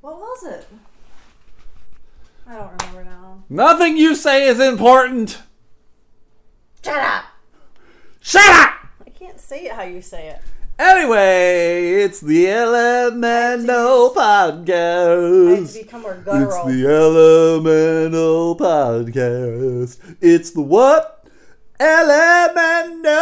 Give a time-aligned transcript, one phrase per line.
[0.00, 0.66] What was it?
[2.46, 3.42] I don't remember now.
[3.48, 5.38] Nothing you say is important.
[6.84, 7.24] Shut up!
[8.20, 8.74] Shut up!
[9.06, 10.40] I can't say it how you say it.
[10.78, 15.72] Anyway, it's the Elemental I have Podcast.
[15.74, 16.66] to become more It's guttural.
[16.66, 20.16] the Elemental Podcast.
[20.20, 21.26] It's the what?
[21.80, 23.12] Elemental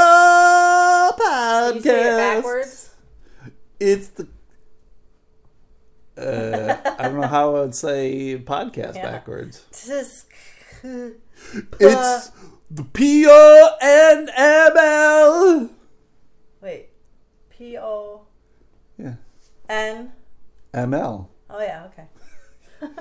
[1.18, 1.74] Podcast.
[1.76, 2.90] you say it backwards?
[3.80, 4.28] It's the.
[6.16, 9.02] Uh, I don't know how I would say podcast Yeah.
[9.10, 9.64] backwards.
[11.80, 12.30] It's
[12.70, 15.70] the P O N M L.
[16.60, 16.88] Wait.
[17.50, 18.22] P O
[18.98, 19.14] Yeah,
[19.68, 20.12] N.
[20.74, 21.30] M L.
[21.50, 22.08] Oh, yeah, okay.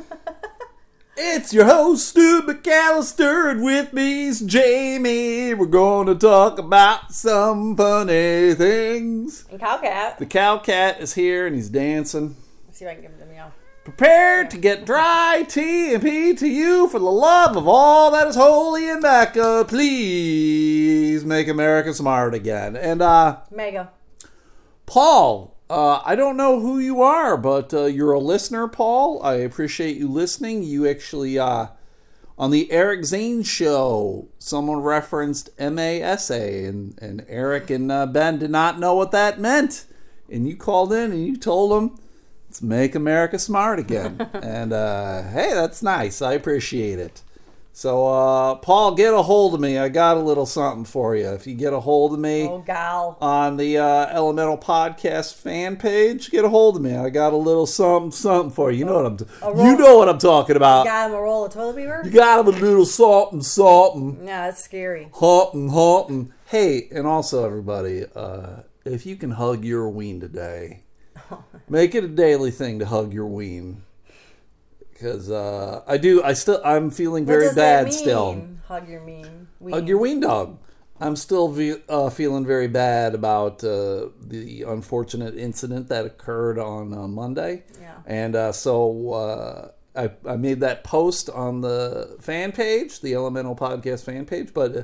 [1.18, 5.54] It's your host, Stu McAllister, and with me's Jamie.
[5.54, 9.46] We're going to talk about some funny things.
[9.50, 10.18] And Cowcat.
[10.18, 12.36] The Cowcat is here and he's dancing.
[12.76, 13.54] See if I can give him to meow.
[13.86, 18.28] Prepared to get dry tea and pee to you for the love of all that
[18.28, 19.64] is holy in Mecca.
[19.66, 22.76] Please make America smart again.
[22.76, 23.94] And, uh, Mega.
[24.86, 29.24] Paul, uh, I don't know who you are, but uh, you're a listener, Paul.
[29.24, 30.62] I appreciate you listening.
[30.62, 31.68] You actually, uh,
[32.38, 38.52] on the Eric Zane show, someone referenced MASA, and, and Eric and uh, Ben did
[38.52, 39.86] not know what that meant.
[40.30, 42.00] And you called in and you told them,
[42.56, 44.30] let's make America smart again.
[44.34, 46.22] and uh, hey, that's nice.
[46.22, 47.22] I appreciate it.
[47.74, 49.78] So, uh, Paul, get a hold of me.
[49.78, 51.28] I got a little something for you.
[51.34, 53.18] If you get a hold of me Oh, gal.
[53.20, 56.96] on the uh, Elemental Podcast fan page, get a hold of me.
[56.96, 58.80] I got a little something, something for you.
[58.80, 59.18] You know what I'm.
[59.18, 60.86] T- roll- you know what I'm talking about.
[60.86, 62.02] Got him a roll of toilet paper?
[62.06, 65.10] You got him a little something, something, Yeah, that's scary.
[65.12, 66.32] haunting, haunting.
[66.46, 70.84] Hey, and also everybody, uh, if you can hug your ween today,
[71.70, 73.84] make it a daily thing to hug your ween.
[74.92, 78.48] Because uh, I do, I still, I'm feeling very bad still.
[78.68, 79.48] Hug your mean.
[79.70, 80.58] Hug your ween dog.
[81.00, 86.94] I'm still ve- uh, feeling very bad about uh, the unfortunate incident that occurred on
[86.94, 87.64] uh, Monday.
[87.82, 87.96] Yeah.
[88.06, 93.56] And uh, so uh, I, I made that post on the fan page, the Elemental
[93.56, 94.54] Podcast fan page.
[94.54, 94.84] But uh,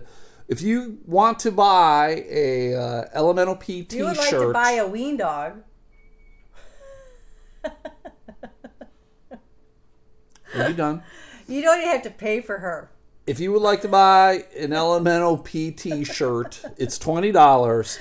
[0.50, 4.72] if you want to buy a uh, Elemental P You would t-shirt, like to buy
[4.74, 5.64] a ween dog.
[10.56, 11.04] Are you done?
[11.48, 12.92] You don't even have to pay for her.
[13.28, 18.00] If you would like to buy an Elemental PT shirt, it's twenty dollars,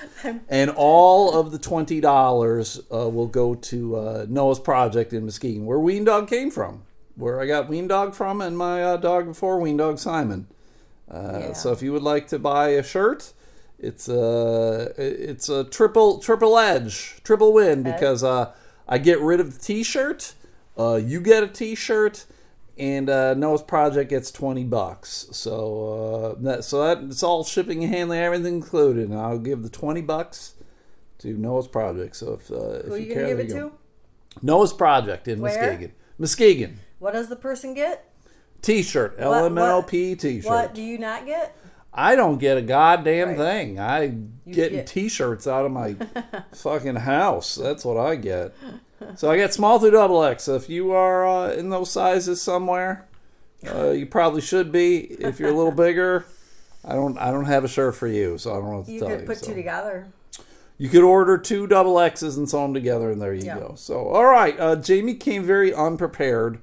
[0.48, 5.66] and all of the twenty dollars uh, will go to uh, Noah's Project in Muskegon,
[5.66, 6.82] where Ween Dog came from,
[7.16, 10.46] where I got Ween Dog from, and my uh, dog before Ween Dog Simon.
[11.10, 11.52] Uh, Yeah.
[11.52, 13.32] So if you would like to buy a shirt,
[13.78, 18.52] it's a it's a triple triple edge, triple win because uh,
[18.90, 20.34] I get rid of the T-shirt,
[20.76, 22.26] uh, you get a T-shirt,
[22.76, 25.28] and uh, Noah's Project gets twenty bucks.
[25.32, 29.08] So uh, that so that it's all shipping and handling, everything included.
[29.10, 30.54] And I'll give the twenty bucks
[31.18, 32.16] to Noah's Project.
[32.16, 33.68] So if uh, if Who are you, you care, to give it you go.
[33.68, 33.74] to?
[34.42, 35.52] Noah's Project in Where?
[35.54, 35.92] Muskegon.
[36.18, 36.80] Muskegon.
[36.98, 38.12] What does the person get?
[38.62, 40.50] T-shirt, what- Elemental P T-shirt.
[40.50, 41.56] What do you not get?
[41.92, 43.36] I don't get a goddamn Right.
[43.38, 43.78] thing.
[43.80, 44.06] I
[44.48, 45.96] get, get- t-shirts out of my
[46.54, 47.56] fucking house.
[47.56, 48.54] That's what I get.
[49.16, 50.44] So I get small through double X.
[50.44, 53.06] So if you are uh, in those sizes somewhere,
[53.66, 54.98] uh, you probably should be.
[54.98, 56.26] If you're a little bigger,
[56.84, 57.16] I don't.
[57.18, 59.08] I don't have a shirt for you, so I don't know what to You tell
[59.08, 59.18] could you.
[59.20, 59.46] Could put so.
[59.46, 60.06] two together.
[60.78, 63.58] You could order two double X's and sew them together, and there you Yeah.
[63.58, 63.72] go.
[63.76, 66.58] So, all right, uh, Jamie came very unprepared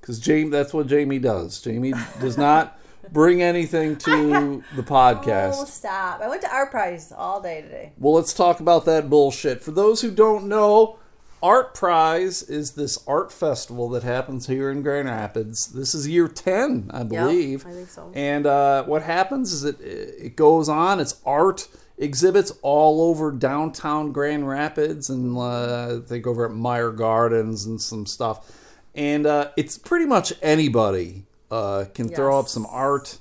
[0.00, 0.50] because Jamie.
[0.50, 1.60] That's what Jamie does.
[1.60, 2.78] Jamie does not
[3.12, 4.84] bring anything to the podcast.
[5.54, 5.66] Oh, podcast.
[5.66, 6.20] stop.
[6.20, 7.92] I went to Art Prize all day today.
[7.98, 9.62] Well, let's talk about that bullshit.
[9.62, 10.98] For those who don't know,
[11.42, 15.66] Art Prize is this art festival that happens here in Grand Rapids.
[15.66, 17.66] This is year 10, I believe.
[17.66, 18.10] I think so.
[18.14, 24.10] And uh, what happens is it, it goes on, it's art exhibits all over downtown
[24.10, 28.50] Grand Rapids and uh, I think over at Meijer Gardens and some stuff.
[28.94, 31.24] And uh, it's pretty much anybody
[31.54, 33.18] uh, can throw up some art.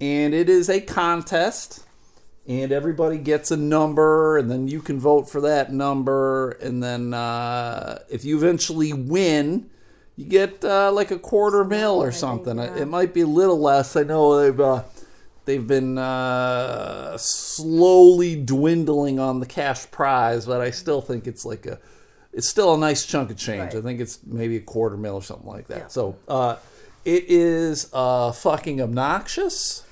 [0.00, 1.84] And it is a contest
[2.46, 7.12] and everybody gets a number and then you can vote for that number and then
[7.14, 9.68] uh, if you eventually win
[10.16, 12.74] you get uh, like a quarter mil or something yeah.
[12.76, 14.82] it might be a little less i know they've uh,
[15.44, 21.66] they've been uh, slowly dwindling on the cash prize but i still think it's like
[21.66, 21.78] a
[22.32, 23.76] it's still a nice chunk of change Right.
[23.76, 25.86] i think it's maybe a quarter mil or something like that Yeah.
[25.88, 26.56] so uh,
[27.04, 29.84] it is uh, fucking obnoxious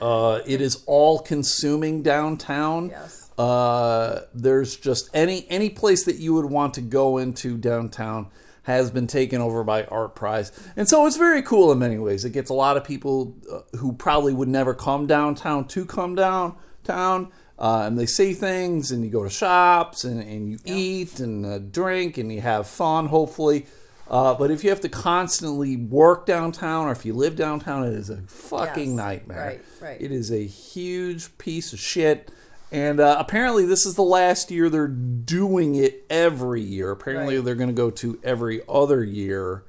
[0.00, 2.90] uh, it is all consuming downtown.
[2.90, 3.30] Yes.
[3.38, 8.28] Uh, there's just any any place that you would want to go into downtown
[8.62, 10.50] has been taken over by Art Prize.
[10.74, 12.24] And so it's very cool in many ways.
[12.24, 16.16] It gets a lot of people uh, who probably would never come downtown to come
[16.16, 17.30] downtown.
[17.58, 21.46] Uh, and they say things, and you go to shops, and, and you eat and
[21.46, 23.66] uh, drink, and you have fun, hopefully.
[24.08, 27.92] Uh, but if you have to constantly work downtown, or if you live downtown, it
[27.94, 28.96] is a fucking Yes.
[28.96, 29.38] nightmare.
[29.38, 30.00] Right, right.
[30.00, 32.30] It is a huge piece of shit.
[32.70, 36.90] And uh, apparently, this is the last year they're doing it every year.
[36.90, 37.44] Apparently, Right.
[37.44, 39.62] they're going to go to every other year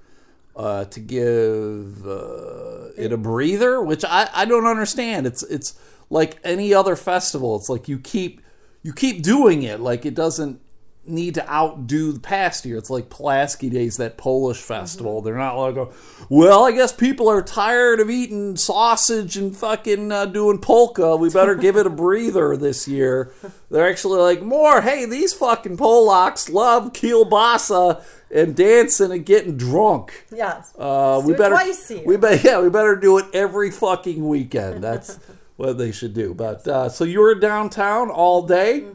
[0.56, 5.28] uh, to give uh, it a breather, which I, I don't understand.
[5.28, 5.76] It's it's
[6.10, 7.56] like any other festival.
[7.56, 8.42] It's like you keep
[8.82, 9.80] you keep doing it.
[9.80, 10.60] Like it doesn't
[11.08, 12.78] need to outdo the past year.
[12.78, 15.22] It's like Pulaski Days, that Polish festival.
[15.22, 15.90] They're not like,
[16.30, 21.16] well, I guess people are tired of eating sausage and fucking uh, doing polka.
[21.16, 23.32] We better give it a breather this year.
[23.70, 30.26] They're actually like, more, hey, these fucking Polacks love kielbasa and dancing and getting drunk.
[30.34, 30.74] Yes.
[30.78, 34.84] Uh, we better, twice we better, yeah, we better do it every fucking weekend.
[34.84, 35.20] That's
[35.56, 36.34] what they should do.
[36.34, 38.86] But uh, so you were downtown all day,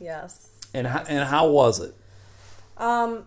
[0.00, 0.51] yes.
[0.74, 1.94] And how, and how was it?
[2.76, 3.26] Um,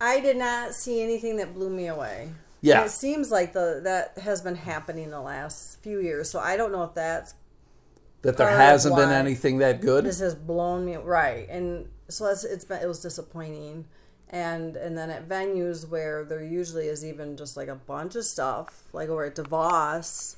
[0.00, 2.30] I did not see anything that blew me away.
[2.60, 2.78] Yeah.
[2.78, 6.28] And it seems like the that has been happening the last few years.
[6.30, 7.34] So I don't know if that's
[8.22, 10.04] That there hasn't been anything that good.
[10.04, 13.84] this has blown me right, and so that's, it's been it was disappointing.
[14.28, 18.24] And and then at venues where there usually is even just like a bunch of
[18.24, 20.36] stuff, like over at DeVos,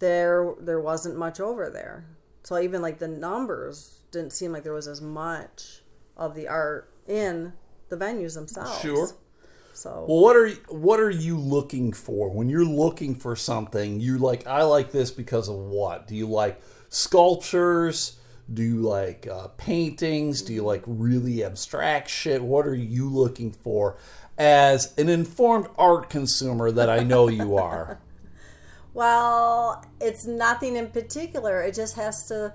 [0.00, 2.04] there there wasn't much over there.
[2.42, 5.82] So even like the numbers didn't seem like there was as much
[6.16, 7.52] of the art in
[7.88, 8.80] the venues themselves.
[8.80, 9.08] Sure.
[9.74, 14.00] So Well, what are what are you looking for when you're looking for something?
[14.00, 16.06] You like I like this because of what?
[16.06, 16.60] Do you like
[16.90, 18.18] sculptures?
[18.52, 20.42] Do you like uh, paintings?
[20.42, 22.42] Do you like really abstract shit?
[22.42, 23.96] What are you looking for
[24.36, 27.98] as an informed art consumer that I know you are?
[28.94, 31.62] Well, it's nothing in particular.
[31.62, 32.52] It just has to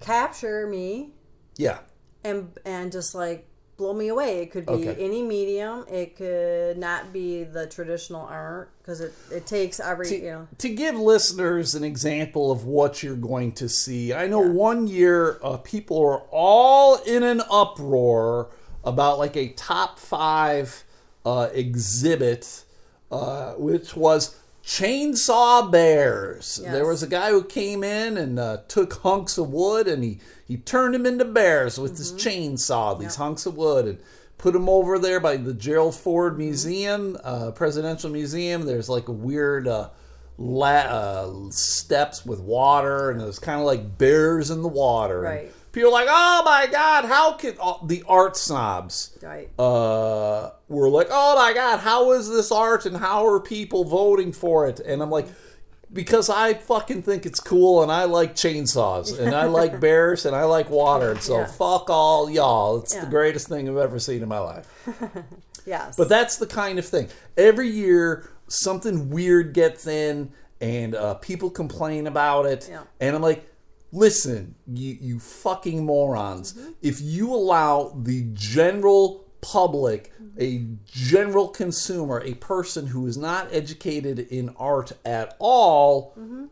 [0.00, 1.10] capture me
[1.56, 1.78] yeah.
[2.24, 3.46] and and just like
[3.76, 4.42] blow me away.
[4.42, 4.96] It could be Okay.
[4.98, 5.84] any medium.
[5.88, 10.48] It could not be the traditional art because it, it takes every you know.
[10.58, 15.38] to give listeners an example of what you're going to see, I know one year
[15.42, 18.50] uh, people were all in an uproar
[18.84, 20.84] about like a top five
[21.24, 22.64] uh, exhibit,
[23.12, 24.36] uh, which was
[24.68, 26.60] chainsaw bears.
[26.62, 26.72] Yes.
[26.72, 30.20] There was a guy who came in and uh, took hunks of wood and he,
[30.46, 33.98] he turned them into bears with his chainsaw, these hunks of wood, and
[34.36, 38.66] put them over there by the Gerald Ford Museum, uh, Presidential Museum.
[38.66, 39.88] There's like a weird uh,
[40.38, 45.20] la- uh, steps with water, and it was kind of like bears in the water.
[45.20, 45.52] Right.
[45.72, 49.16] People like, oh my God, how can uh, the art snobs?
[49.22, 49.50] Right.
[49.58, 54.32] uh, were like, "Oh my God, how is this art, and how are people voting
[54.32, 55.26] for it?" And I'm like,
[55.92, 60.34] because I fucking think it's cool, and I like chainsaws, and I like bears, and
[60.34, 61.46] I like water, and so Yeah.
[61.46, 62.78] fuck all y'all.
[62.78, 64.66] It's the greatest thing I've ever seen in my life.
[65.66, 65.96] Yes.
[65.96, 67.08] But that's the kind of thing.
[67.36, 72.66] Every year, something weird gets in, and uh, people complain about it.
[72.70, 72.82] Yeah.
[73.00, 73.48] And I'm like,
[73.92, 76.52] listen, you, you fucking morons.
[76.54, 76.70] Mm-hmm.
[76.82, 84.18] If you allow the general public, a general consumer, a person who is not educated
[84.18, 86.46] in art at all, Mm-hmm.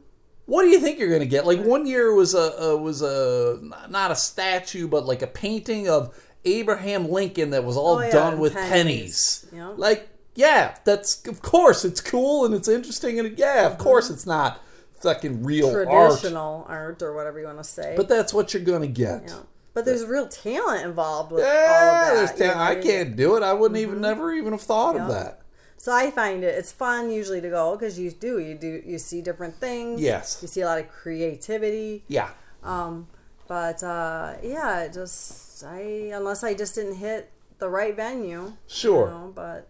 [0.46, 1.44] what do you think you're going to get?
[1.46, 5.88] Like one year was a, a was a not a statue, but like a painting
[5.88, 8.70] of Abraham Lincoln that was all Oh, yeah, done with pennies.
[8.70, 9.46] pennies.
[9.52, 9.68] Yeah.
[9.76, 14.26] Like, yeah, that's of course it's cool and it's interesting and yeah, of course it's
[14.26, 14.60] not
[15.00, 17.02] fucking real traditional art.
[17.02, 17.94] or whatever you want to say.
[17.96, 19.24] but that's what you're going to get.
[19.26, 19.38] yeah.
[19.74, 22.46] But there's real talent involved with all Yeah, of there's that.
[22.46, 22.62] you ta-?
[22.70, 23.42] I can't do it.
[23.42, 25.10] I wouldn't even never even have thought of Mm-hmm.
[25.10, 25.40] That.
[25.78, 28.98] So I find it it's fun usually to go because you do you do you
[28.98, 30.00] see different things.
[30.00, 30.38] Yes.
[30.40, 32.04] You see a lot of creativity.
[32.08, 32.30] Yeah.
[32.62, 33.08] Um,
[33.46, 38.54] but uh, yeah, just I unless I just didn't hit the right venue.
[38.66, 39.06] Sure.
[39.08, 39.68] You know, but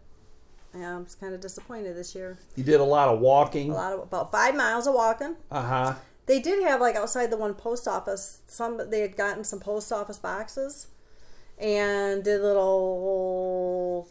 [0.78, 2.38] yeah, I'm just kind of disappointed this year.
[2.54, 3.70] You did a lot of walking.
[3.70, 5.36] A lot of about five miles of walking.
[5.50, 5.94] Uh huh.
[6.26, 8.40] They did have like outside the one post office.
[8.46, 10.88] Some they had gotten some post office boxes,
[11.58, 14.08] and did little.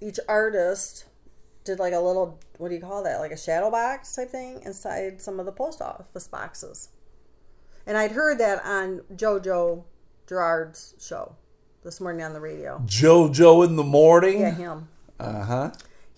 [0.00, 1.04] Each artist
[1.64, 3.20] did like a little what do you call that?
[3.20, 6.88] Like a shadow box type thing inside some of the post office boxes.
[7.86, 9.82] And I'd heard that on JoJo
[10.28, 11.34] Gerard's show
[11.82, 12.80] this morning on the radio.
[12.86, 14.40] JoJo in the morning.
[14.40, 14.88] Yeah, him.
[15.18, 15.70] Uh huh.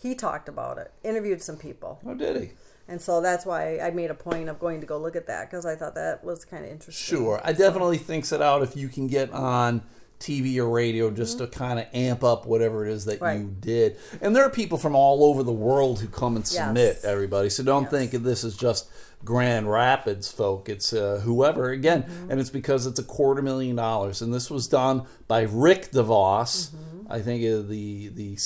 [0.05, 0.93] He talked about it.
[1.03, 1.99] Interviewed some people.
[2.07, 2.51] Oh, did he?
[2.87, 5.51] And so that's why I made a point of going to go look at that
[5.51, 7.17] because I thought that was kind of interesting.
[7.17, 7.41] Sure.
[7.43, 9.81] I definitely thinks it out if you can get on
[10.21, 13.25] TV or radio just to kind of amp up whatever it is that Mm-hmm.
[13.25, 13.41] Right.
[13.41, 13.97] you did.
[14.21, 17.05] And there are people from all over the world who come and submit, Yes.
[17.05, 17.51] everybody.
[17.51, 17.91] So don't Yes.
[18.11, 18.89] think this is just
[19.25, 20.69] Grand Rapids folk.
[20.69, 22.31] It's uh, whoever, again, Mm-hmm.
[22.31, 24.23] and it's because it's a quarter million dollars.
[24.23, 26.71] And this was done by Rick DeVos.
[26.71, 27.13] Mm-hmm.
[27.13, 28.37] I think uh, the the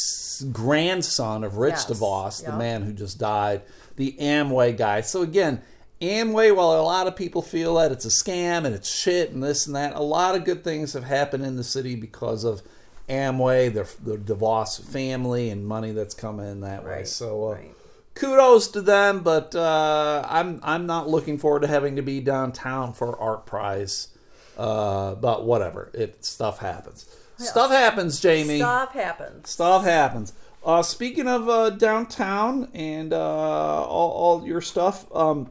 [0.52, 1.86] grandson of Rich Yes.
[1.86, 2.58] DeVos, the Yep.
[2.58, 3.62] man who just died,
[3.96, 5.00] the Amway guy.
[5.00, 5.60] So again,
[6.00, 9.42] Amway, while a lot of people feel that it's a scam and it's shit and
[9.42, 12.62] this and that, a lot of good things have happened in the city because of
[13.08, 17.04] Amway, the, the DeVos family, and money that's come in that way.
[17.04, 17.74] So uh, right.
[18.14, 22.92] kudos to them, but uh, I'm I'm not looking forward to having to be downtown
[22.92, 24.08] for Art Prize.
[24.56, 27.06] Uh, but whatever, it stuff happens.
[27.38, 28.58] Stuff happens, Jamie.
[28.58, 29.48] Stuff happens.
[29.50, 30.32] Stuff happens.
[30.64, 35.48] Uh, speaking of uh, downtown and uh, all, all your stuff, um,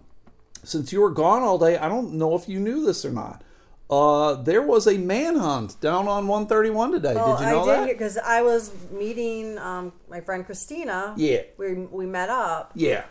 [0.68, 3.44] since you were gone all day, I don't know if you knew this or not.
[3.90, 7.16] Uh, there was a manhunt down on 131 today.
[7.16, 7.88] Well, did you know I that?
[7.88, 11.14] because I was meeting um, my friend Christina.
[11.16, 11.44] Yeah.
[11.58, 13.06] We we met up, yeah.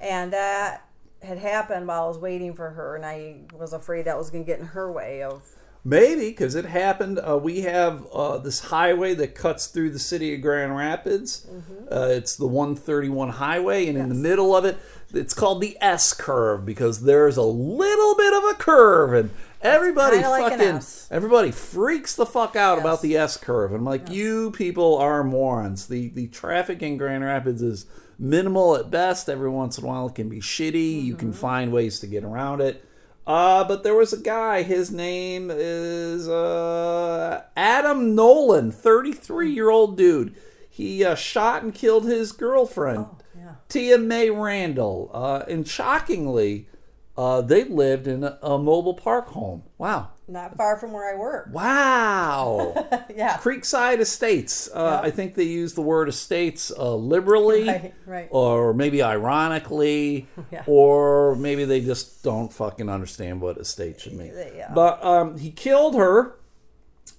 [0.00, 0.88] and that
[1.22, 4.44] had happened while I was waiting for her, and I was afraid that was going
[4.44, 5.42] to get in her way of.
[5.88, 7.20] Maybe because it happened.
[7.20, 11.46] Uh, we have uh, this highway that cuts through the city of Grand Rapids.
[11.92, 14.22] Uh, it's the 131 highway, and in the Mm-hmm.
[14.22, 14.78] Middle of it,
[15.14, 19.30] it's called the S curve because there's a little bit of a curve, and
[19.62, 20.80] everybody like fucking
[21.12, 22.80] everybody freaks the fuck out Yes.
[22.84, 23.72] about the S curve.
[23.72, 25.86] I'm like, you people are morons.
[25.86, 27.86] The the traffic in Grand Rapids is
[28.18, 29.28] minimal at best.
[29.28, 31.04] Every once in a while, it can be shitty.
[31.04, 32.82] You can find ways to get around it.
[33.26, 34.62] Uh, but there was a guy.
[34.62, 40.36] His name is uh, Adam Nolan, 33 year old dude.
[40.70, 43.06] He uh, shot and killed his girlfriend,
[43.36, 43.54] yeah.
[43.68, 45.10] Tia May Randall.
[45.12, 46.68] Uh, and shockingly,
[47.16, 49.62] uh, they lived in a, a mobile park home.
[49.78, 50.10] Wow.
[50.28, 51.48] Not far from where I work.
[51.52, 52.74] Wow.
[53.16, 53.38] Yeah.
[53.38, 54.68] Creekside Estates.
[54.74, 55.08] Uh, Yeah.
[55.08, 58.28] I think they use the word estates uh, liberally, Right, right.
[58.30, 60.64] or maybe ironically, Yeah.
[60.66, 64.32] or maybe they just don't fucking understand what estate should mean.
[64.54, 64.72] Yeah.
[64.74, 66.34] But um, he killed her,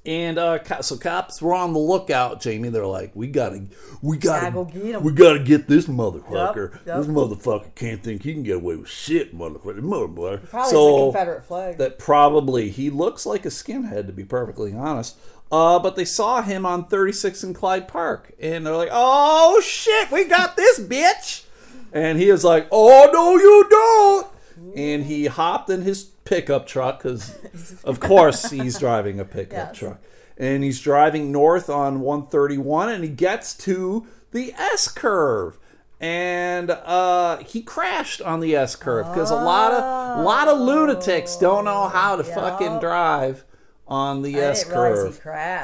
[0.07, 2.41] and uh, so cops were on the lookout.
[2.41, 3.65] Jamie, they're like, "We gotta,
[4.01, 6.71] we gotta, go get 'em." we gotta get this motherfucker.
[6.73, 6.97] Yep, yep.
[6.97, 11.03] This motherfucker can't think he can get away with shit, motherfucker, motherfucker." Probably so the
[11.11, 11.77] Confederate flag.
[11.77, 15.17] that probably he looks like a skinhead to be perfectly honest.
[15.51, 20.09] Uh, but they saw him on 36 in Clyde Park, and they're like, "Oh shit,
[20.09, 21.43] we got this bitch!"
[21.91, 24.27] And he is like, "Oh no, you don't!"
[24.75, 27.35] And he hopped in his pickup truck because,
[27.83, 29.77] of course, he's driving a pickup Yes.
[29.77, 29.99] truck,
[30.37, 35.57] and he's driving north on 131, and he gets to the S curve.
[35.99, 40.59] And uh, he crashed on the S curve because a lot of a lot of
[40.59, 43.43] lunatics don't know how to fucking drive
[43.87, 45.19] on the S curve.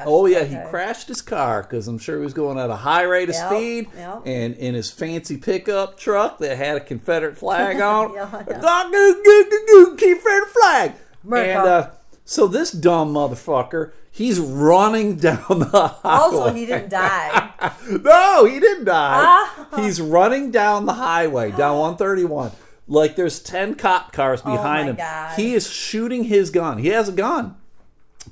[0.05, 3.03] Oh yeah, he crashed his car because I'm sure he was going at a high
[3.03, 4.21] rate of Yep, speed, yep.
[4.25, 8.13] and in his fancy pickup truck that had a Confederate flag on.
[8.13, 8.89] Yeah, yeah.
[8.91, 10.91] Goo, goo, goo, goo, Confederate flag.
[11.25, 11.59] America.
[11.59, 11.89] And uh,
[12.25, 15.99] so this dumb motherfucker, he's running down the highway.
[16.03, 17.49] Also, he didn't die.
[17.89, 19.23] No, he didn't die.
[19.25, 19.67] Ah.
[19.77, 22.51] He's running down the highway, down 131.
[22.89, 24.95] Like there's 10 cop cars behind Oh him.
[24.97, 25.35] God.
[25.37, 26.77] He is shooting his gun.
[26.79, 27.55] He has a gun.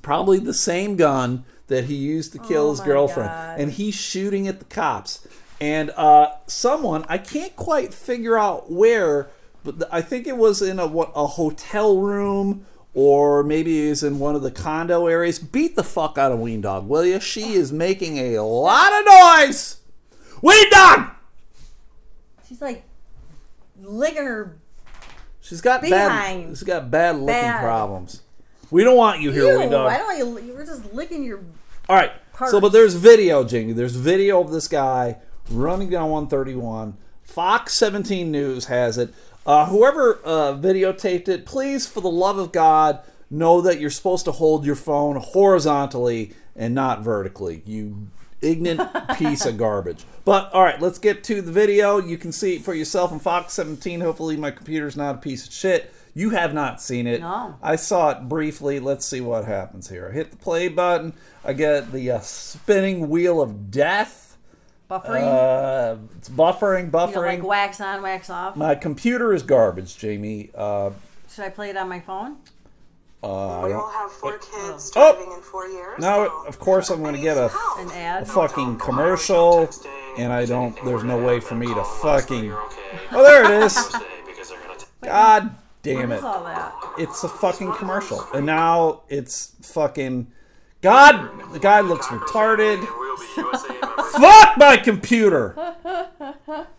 [0.02, 3.30] Probably the same gun that he used to kill Oh his girlfriend.
[3.30, 3.60] God.
[3.60, 5.28] And he's shooting at the cops.
[5.60, 9.30] And uh, someone, I can't quite figure out where,
[9.64, 14.04] but I think it was in a, what, a hotel room or maybe it was
[14.04, 15.40] in one of the condo areas.
[15.40, 17.20] Beat the fuck out of Ween Dog, will you?
[17.20, 19.78] She is making a lot of noise.
[20.42, 21.12] Ween Dog!
[22.48, 22.84] She's like
[23.82, 24.58] licking her.
[25.40, 26.50] She's got bad.
[26.50, 27.62] She's got bad looking Bad.
[27.62, 28.22] problems.
[28.72, 29.86] We don't want you here, Ew, Ween Dog.
[29.86, 30.40] why don't you?
[30.48, 31.44] You were just licking your.
[31.90, 32.12] All right.
[32.48, 33.74] So, but there's video, Jamie.
[33.74, 35.18] There's video of this guy
[35.50, 36.98] running down 131.
[37.22, 39.14] Fox 17 News has it.
[39.46, 43.00] Uh, whoever uh, videotaped it, please, for the love of God,
[43.30, 47.62] know that you're supposed to hold your phone horizontally and not vertically.
[47.66, 48.08] You
[48.42, 50.04] ignorant piece of garbage.
[50.26, 52.00] But all right, let's get to the video.
[52.00, 54.02] You can see it for yourself on Fox 17.
[54.02, 55.94] Hopefully, my computer's not a piece of shit.
[56.14, 57.22] You have not seen it.
[57.22, 57.56] No.
[57.62, 58.80] I saw it briefly.
[58.80, 60.10] Let's see what happens here.
[60.12, 61.14] I hit the play button.
[61.44, 64.38] I get the uh, spinning wheel of death.
[64.90, 65.24] Buffering.
[65.24, 67.38] Uh, it's buffering, you know, buffering.
[67.40, 68.58] like wax on, wax off.
[68.58, 70.52] My computer is garbage, Jamie.
[70.54, 70.90] Uh,
[71.34, 72.36] Should I play it on my phone?
[73.24, 75.14] uh, We don't- will have four kids Oh!
[75.14, 75.98] driving in four years.
[76.00, 79.70] now, so of course, I'm going to get a, An a fucking commercial,
[80.18, 80.76] and I don't.
[80.84, 82.52] There's no way for me to fucking.
[83.14, 83.96] Oh, there it is.
[85.04, 86.20] God damn What it!
[86.20, 86.74] is all that?
[86.98, 90.32] It's a fucking commercial, and now it's fucking
[90.82, 92.80] God, the guy looks retarded.
[92.80, 94.12] And we'll be USA members.
[94.14, 95.56] Fuck my computer!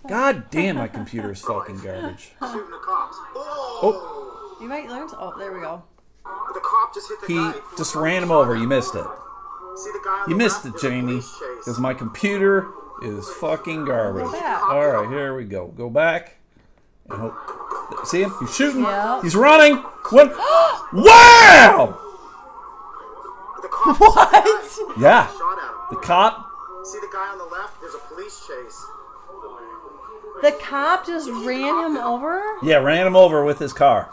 [0.08, 2.32] God damn, my computer is fucking garbage.
[2.40, 3.16] Shooting the cops.
[3.36, 3.80] Oh!
[3.82, 4.58] oh.
[4.60, 5.08] You might learn.
[5.12, 5.82] Oh, there we go.
[6.24, 7.54] The cop just hit the He guy.
[7.76, 8.56] just ran him over.
[8.56, 9.04] You missed it.
[9.76, 11.20] See the guy on You missed it, There's Jamie.
[11.58, 12.70] Because my computer
[13.02, 14.24] is fucking garbage.
[14.26, 15.68] Alright, here we go.
[15.68, 16.36] Go back.
[17.10, 17.34] And hope.
[18.06, 18.32] See him?
[18.40, 18.82] He's shooting.
[18.82, 19.20] Yeah.
[19.22, 19.76] He's running.
[20.10, 20.30] What?
[20.92, 21.98] wow!
[23.98, 24.68] What?
[24.96, 25.26] Yeah.
[25.26, 25.74] shot at him.
[25.90, 26.46] The cop.
[26.84, 27.80] See the guy on the left?
[27.80, 28.86] There's a police chase.
[30.42, 32.42] The cop just ran him over.
[32.62, 34.12] Yeah, ran him over with his car.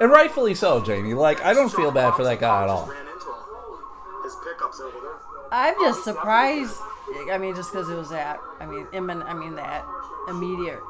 [0.00, 1.14] And rightfully so, Jamie.
[1.14, 2.86] Like, I don't feel bad for that guy at all.
[2.86, 4.22] Ran into him.
[4.24, 5.16] His pickup's over there.
[5.52, 6.76] I'm just surprised.
[7.30, 8.38] I mean, just because it was that.
[8.60, 9.84] I mean, immin- I mean that
[10.28, 10.80] immediate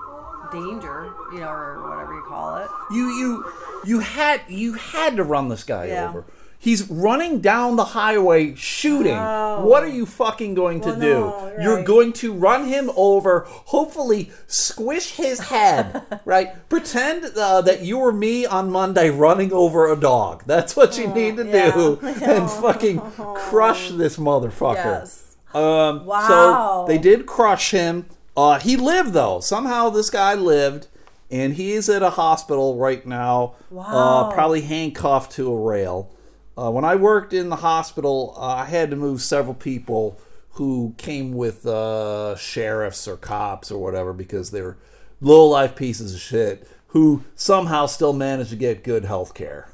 [0.53, 2.69] danger, you know, or whatever you call it.
[2.91, 3.53] You you
[3.85, 6.09] you had you had to run this guy Yeah.
[6.09, 6.25] over.
[6.63, 9.17] He's running down the highway shooting.
[9.17, 9.65] Oh.
[9.65, 11.09] What are you fucking going to Well, do?
[11.09, 16.69] no, You're going to run him over, hopefully squish his head, right?
[16.69, 20.43] Pretend uh, that you were me on Monday running over a dog.
[20.45, 21.71] That's what you need to yeah.
[21.75, 21.99] do.
[22.23, 23.01] And fucking
[23.49, 24.75] crush this motherfucker.
[25.01, 25.37] Yes.
[25.55, 26.85] Um, Wow.
[26.85, 28.05] So they did crush him.
[28.37, 29.41] Uh, he lived though.
[29.41, 30.87] Somehow this guy lived,
[31.31, 33.55] and he's at a hospital right now.
[33.71, 34.31] Uh, Wow.
[34.33, 36.11] probably handcuffed to a rail.
[36.57, 40.19] Uh, when I worked in the hospital, uh, I had to move several people
[40.55, 44.77] who came with uh, sheriffs or cops or whatever because they're
[45.21, 49.69] low life pieces of shit who somehow still managed to get good health care.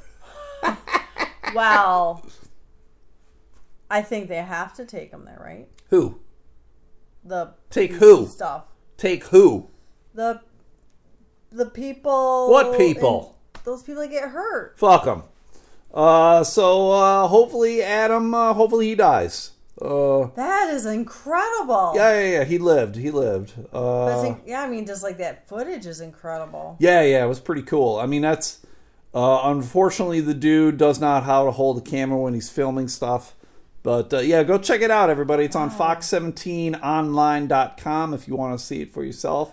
[1.54, 2.26] Well,
[3.90, 5.68] I think they have to take him there, right?
[5.90, 6.18] Who?
[7.26, 8.26] The Take who?
[8.26, 8.64] stuff.
[8.96, 9.68] Take who?
[10.14, 10.40] The
[11.50, 12.50] the people.
[12.50, 13.36] What people?
[13.64, 14.78] those people that get hurt.
[14.78, 15.22] Fuck them.
[15.92, 19.52] Uh, so uh, hopefully Adam, uh, hopefully he dies.
[19.80, 21.92] Uh, That is incredible.
[21.96, 22.44] yeah, yeah, yeah.
[22.44, 22.96] He lived.
[22.96, 23.52] He lived.
[23.74, 26.76] Uh, in- yeah, I mean, just like that footage is incredible.
[26.80, 27.24] yeah, yeah.
[27.24, 27.96] It was pretty cool.
[27.98, 28.60] I mean, that's
[29.14, 33.34] uh, unfortunately the dude does not how to hold a camera when he's filming stuff.
[33.86, 35.44] But uh, yeah, go check it out, everybody.
[35.44, 39.52] It's on fox17online.com if you want to see it for yourself.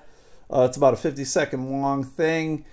[0.51, 2.65] Uh, it's about a 50 second long thing.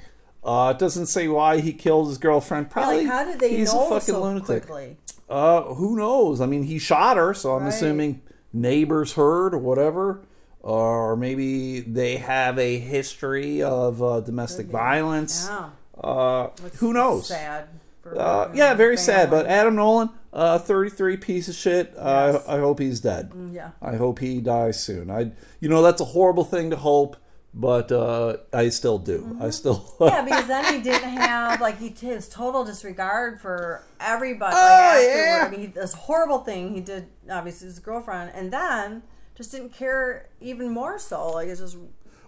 [0.42, 2.70] Uh, it doesn't say why he killed his girlfriend.
[2.70, 4.64] Probably like, how did they he's know a fucking so lunatic.
[4.64, 4.96] quickly?
[5.28, 6.40] Uh, who knows?
[6.40, 7.68] I mean, he shot her, so I'm Right.
[7.74, 8.22] assuming
[8.54, 10.22] neighbors heard or whatever,
[10.62, 15.46] or maybe they have a history of uh, domestic violence.
[15.46, 15.68] Yeah.
[16.02, 17.28] Uh, who knows?
[17.28, 17.68] Sad.
[18.06, 19.30] Uh, yeah, very sad.
[19.30, 21.94] But Adam Nolan, uh, 33 piece of shit.
[21.96, 23.32] Uh, I hope he's dead.
[23.52, 23.70] yeah.
[23.82, 25.10] I hope he dies soon.
[25.10, 27.16] I, you know, that's a horrible thing to hope,
[27.52, 29.36] but uh, I still do.
[29.40, 29.76] I still.
[29.76, 30.04] Mm-hmm.
[30.10, 34.54] Yeah, because then he didn't have like he his total disregard for everybody.
[34.56, 35.50] Oh, like, yeah.
[35.60, 39.02] He, this horrible thing he did, obviously his girlfriend, and then
[39.36, 41.30] just didn't care even more so.
[41.30, 41.76] Like it's just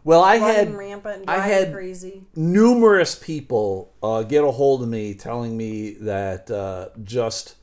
[0.05, 2.23] well, I had rampant, I had crazy.
[2.35, 7.57] numerous people uh, get a hold of me telling me that uh, just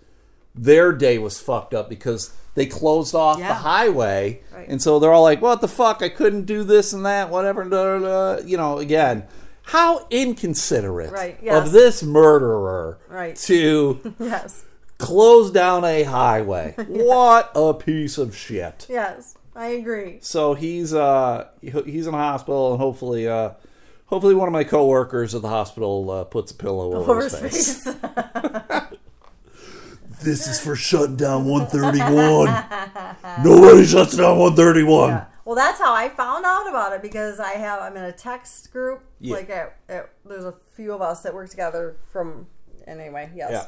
[0.55, 4.67] their day was fucked up because they closed off the highway, Right.
[4.67, 6.01] and so they're all like, "What the fuck?
[6.01, 9.23] I couldn't do this and that, whatever." da, da, da." You know, again,
[9.63, 11.65] how inconsiderate Right, yes.
[11.67, 13.35] of this murderer Right.
[13.37, 14.63] to Yes,
[14.97, 16.73] close down a highway.
[16.87, 18.87] What a piece of shit.
[18.89, 20.19] yes, I agree.
[20.21, 23.51] So he's uh he's in a hospital, and hopefully uh
[24.05, 27.37] hopefully one of my coworkers at the hospital uh, puts a pillow over, Over his
[27.39, 27.83] face.
[27.83, 27.95] face.
[30.21, 33.43] This is for shutting down 131.
[33.43, 35.25] Nobody shuts down 131.
[35.45, 38.71] Well, that's how I found out about it because I have I'm in a text
[38.73, 39.01] group.
[39.21, 39.35] Yeah.
[39.37, 42.47] Like at, at, there's a few of us that work together from
[42.85, 43.31] anyway.
[43.33, 43.51] Yes.
[43.51, 43.65] Yeah.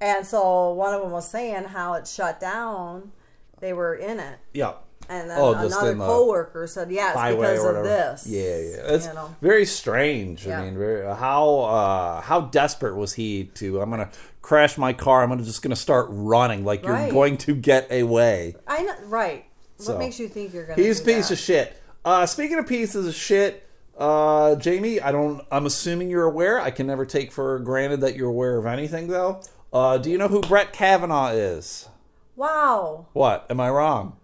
[0.00, 3.10] And so one of them was saying how it shut down.
[3.58, 4.74] They were in it, Yeah.
[5.08, 8.94] And then Oh, another coworker said, "Yes, Highway because of this." Yeah, yeah.
[8.94, 9.34] It's you know.
[9.40, 10.46] very strange.
[10.46, 10.60] Yeah.
[10.60, 13.80] I mean, very, how uh, how desperate was he to?
[13.80, 14.10] I'm gonna
[14.42, 15.22] crash my car.
[15.22, 18.56] I'm gonna just gonna start running like you're going to get away.
[18.66, 19.46] I know, right.
[19.78, 20.82] So, what makes you think you're gonna?
[20.82, 21.34] He's a piece that?
[21.34, 21.82] of shit.
[22.04, 23.66] Uh, speaking of pieces of shit,
[23.98, 25.44] uh, Jamie, I don't.
[25.50, 26.60] I'm assuming you're aware.
[26.60, 29.42] I can never take for granted that you're aware of anything, though.
[29.72, 31.88] Uh, do you know who Brett Kavanaugh is?
[32.36, 33.06] Wow.
[33.12, 33.46] What?
[33.50, 34.16] Am I wrong?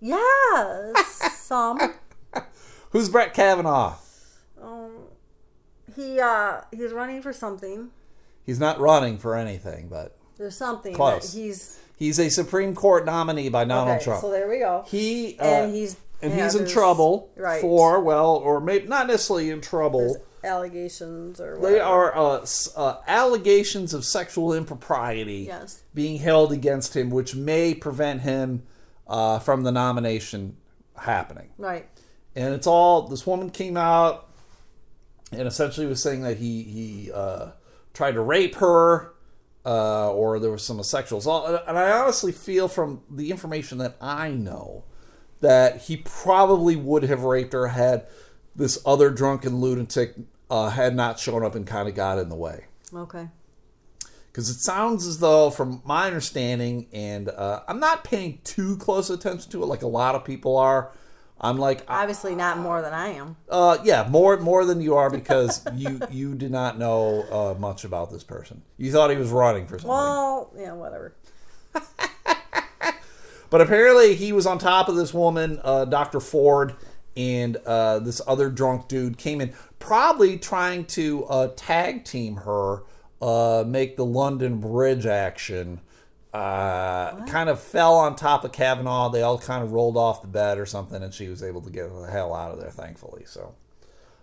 [0.00, 1.36] Yes.
[1.38, 1.78] Some.
[2.90, 3.96] Who's Brett Kavanaugh?
[4.60, 4.90] Um,
[5.94, 7.90] he uh he's running for something.
[8.44, 11.32] He's not running for anything, but There's something Close.
[11.32, 14.04] that he's he's a Supreme Court nominee by Donald okay.
[14.04, 14.20] Trump.
[14.22, 14.84] So there we go.
[14.88, 17.60] he uh, and he's and yeah, he's in trouble right.
[17.60, 20.16] for well, or maybe not necessarily in trouble.
[20.44, 25.82] allegations or They are uh, uh, allegations of sexual impropriety Yes.
[25.94, 28.62] being held against him, which may prevent him
[29.10, 30.56] uh, from the nomination
[30.96, 31.50] happening.
[31.58, 31.86] right.
[32.36, 34.28] And it's all this woman came out
[35.32, 37.50] and essentially was saying that he he uh,
[37.92, 39.12] tried to rape her.
[39.62, 43.94] Uh, or there was some sexual assault, and I honestly feel from the information that
[44.00, 44.84] I know
[45.40, 48.06] that he probably would have raped her had
[48.56, 50.14] this other drunken lunatic
[50.48, 52.64] uh, had not shown up and kind of got in the way.
[52.94, 53.28] Okay.
[54.32, 59.10] Because it sounds as though, from my understanding, and uh, I'm not paying too close
[59.10, 60.92] attention to it like a lot of people are.
[61.40, 63.36] I'm like, Obviously, not more than I am.
[63.48, 67.82] uh, yeah, more more than you are because you you did not know uh, much
[67.84, 68.62] about this person.
[68.76, 69.88] You thought he was running for something.
[69.90, 71.14] Well, yeah, whatever.
[73.50, 76.20] But apparently, he was on top of this woman, uh, Dr.
[76.20, 76.76] Ford,
[77.16, 82.84] and uh, this other drunk dude came in, probably trying to uh, tag team her,
[83.20, 85.80] uh, make the London Bridge action.
[86.32, 89.08] Uh, kind of fell on top of Kavanaugh.
[89.08, 91.70] They all kind of rolled off the bed or something, and she was able to
[91.70, 93.24] get the hell out of there, thankfully.
[93.26, 93.54] So,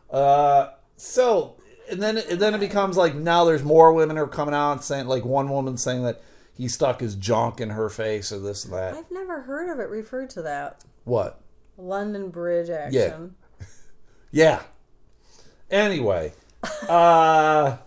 [0.09, 1.57] uh, so
[1.89, 4.81] and then and then it becomes like now there's more women are coming out and
[4.81, 6.21] saying like one woman saying that
[6.55, 8.95] he stuck his junk in her face or this and that.
[8.95, 10.83] I've never heard of it referred to that.
[11.03, 11.39] What?
[11.77, 13.35] London Bridge action.
[14.29, 14.61] Yeah.
[15.71, 16.33] Anyway,
[16.89, 17.77] uh,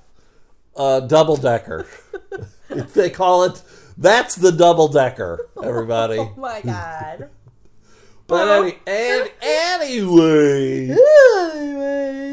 [0.80, 1.86] uh, double decker.
[2.94, 3.62] they call it.
[3.98, 6.18] That's the double decker, everybody.
[6.18, 7.28] Oh my god.
[8.26, 10.96] But any, and, anyway,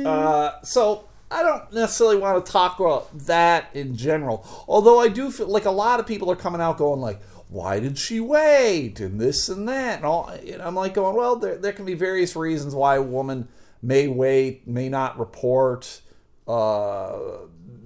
[0.06, 4.46] uh, so I don't necessarily want to talk about that in general.
[4.68, 7.80] Although I do feel like a lot of people are coming out going like, "Why
[7.80, 10.30] did she wait?" and this and that, and all.
[10.30, 13.48] And I'm like going, "Well, there there can be various reasons why a woman
[13.82, 16.02] may wait, may not report."
[16.48, 17.18] Uh,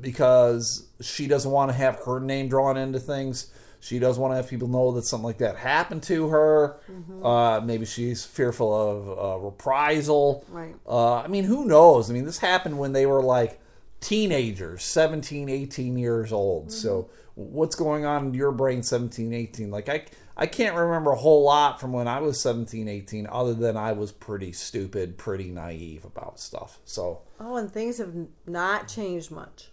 [0.01, 3.51] because she doesn't want to have her name drawn into things.
[3.79, 6.77] She doesn't want to have people know that something like that happened to her.
[7.23, 10.45] Uh, maybe she's fearful of uh, reprisal.
[10.49, 10.75] Right.
[10.87, 12.09] Uh, I mean, who knows?
[12.09, 13.59] I mean, this happened when they were like
[13.99, 16.71] teenagers, 17, 18 years old.
[16.71, 19.71] So what's going on in your brain 17, 18?
[19.71, 20.05] Like I
[20.37, 23.91] I can't remember a whole lot from when I was 17, 18 other than I
[23.93, 26.79] was pretty stupid, pretty naive about stuff.
[26.85, 28.13] So Oh, and things have
[28.47, 29.69] not changed much.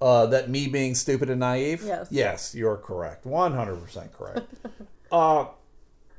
[0.00, 1.82] Uh, that me being stupid and naive?
[1.84, 2.08] Yes.
[2.10, 3.24] Yes, you're correct.
[3.24, 4.46] 100% correct.
[5.12, 5.46] uh,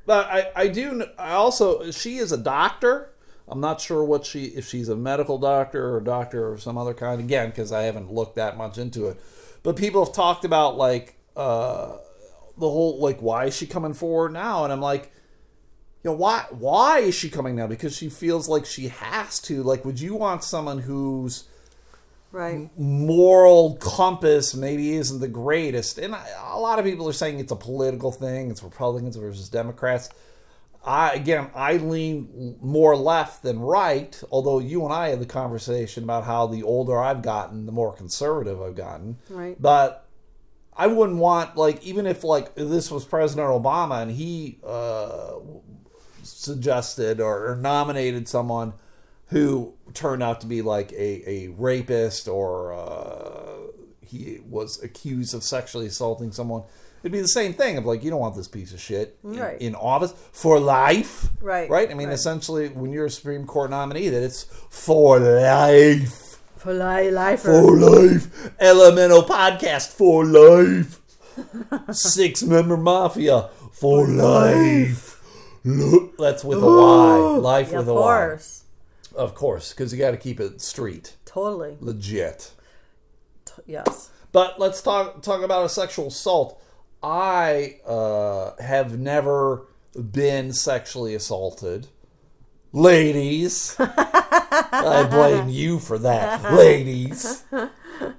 [0.06, 3.12] but I, I do, I also, she is a doctor.
[3.48, 6.78] I'm not sure what she, if she's a medical doctor or a doctor of some
[6.78, 9.20] other kind, again, because I haven't looked that much into it.
[9.62, 11.96] But people have talked about, like, uh,
[12.56, 14.64] the whole, like, why is she coming forward now?
[14.64, 15.12] And I'm like,
[16.02, 17.66] you know, why, why is she coming now?
[17.66, 19.62] Because she feels like she has to.
[19.62, 21.48] Like, would you want someone who's,
[22.36, 22.70] Right.
[22.76, 25.96] moral compass maybe isn't the greatest.
[25.96, 28.50] And I, a lot of people are saying it's a political thing.
[28.50, 30.10] It's Republicans versus Democrats.
[30.84, 34.22] I again, I lean more left than right.
[34.30, 37.94] Although you and I had the conversation about how the older I've gotten, the more
[37.94, 39.16] conservative I've gotten.
[39.30, 39.60] Right.
[39.60, 40.06] But
[40.76, 45.36] I wouldn't want like even if like this was President Obama and he uh,
[46.22, 48.74] suggested or, or nominated someone
[49.28, 53.56] who turned out to be like a, a rapist or uh,
[54.00, 56.62] he was accused of sexually assaulting someone.
[57.02, 59.38] It'd be the same thing of like you don't want this piece of shit in,
[59.38, 59.60] Right.
[59.60, 61.90] in office for life, Right, Right.
[61.90, 62.14] I mean, right.
[62.14, 66.40] essentially, when you're a Supreme Court nominee, that it's for life.
[66.56, 67.48] For li- lifer.
[67.62, 68.50] For life.
[68.58, 71.00] Elemental podcast for life.
[71.92, 75.20] Six member mafia for life.
[75.64, 77.16] Look, that's with a Y.
[77.38, 78.38] Life Yeah, with a Y.
[79.16, 81.76] Of course, because you got to keep it street, Totally.
[81.80, 82.52] legit.
[83.46, 84.10] T- yes.
[84.32, 86.62] But let's talk talk about a sexual assault.
[87.02, 91.88] I uh, have never been sexually assaulted.
[92.72, 97.44] Ladies, I blame you for that, ladies.
[97.50, 97.72] But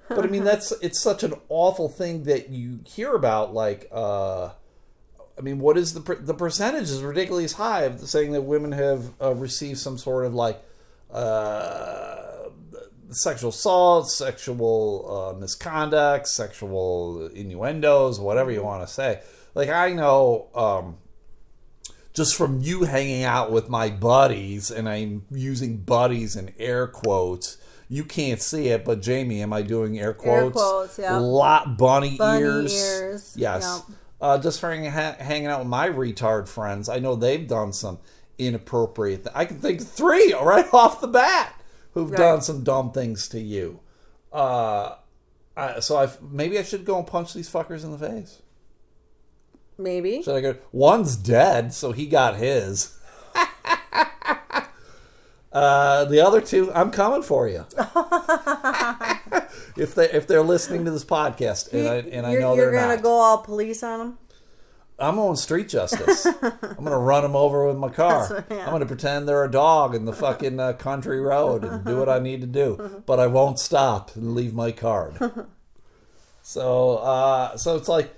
[0.09, 3.53] I mean, that's it's such an awful thing that you hear about.
[3.53, 4.51] Like, uh,
[5.37, 8.71] I mean, what is the per- the percentage is ridiculously high of saying that women
[8.71, 10.59] have uh, received some sort of like
[11.11, 12.49] uh,
[13.09, 19.21] sexual assault, sexual uh, misconduct, sexual innuendos, whatever you want to say.
[19.55, 20.97] Like I know, um,
[22.13, 27.57] just from you hanging out with my buddies, and I'm using buddies in air quotes.
[27.89, 30.43] You can't see it, but Jamie, am I doing air quotes?
[30.43, 31.17] Air quotes, yeah.
[31.17, 32.73] Lot bunny, Bunny ears.
[32.73, 33.83] ears, Yes.
[33.87, 33.97] yep.
[34.19, 37.99] Uh, just for hang, hanging out with my retard friends, I know they've done some
[38.37, 39.23] inappropriate.
[39.25, 41.53] Th- I can think of three right off the bat
[41.93, 42.17] who've Right.
[42.17, 43.79] done some dumb things to you.
[44.31, 44.95] Uh,
[45.55, 48.41] I, so I maybe I should go and punch these fuckers in the face.
[49.79, 50.21] Maybe.
[50.21, 50.55] Should I go?
[50.71, 52.97] One's dead, so he got his.
[55.53, 57.65] uh, the other two, I'm coming for you.
[59.77, 62.79] if they if they're listening to this podcast, and I and I know you're they're
[62.81, 64.17] gonna not, go all police on them.
[64.99, 66.25] I'm on street justice.
[66.25, 68.45] I'm gonna run them over with my car.
[68.49, 68.65] Yeah.
[68.65, 72.09] I'm gonna pretend they're a dog in the fucking uh, country road and do what
[72.09, 75.17] I need to do, but I won't stop and leave my card.
[76.41, 78.15] So, uh, so it's like,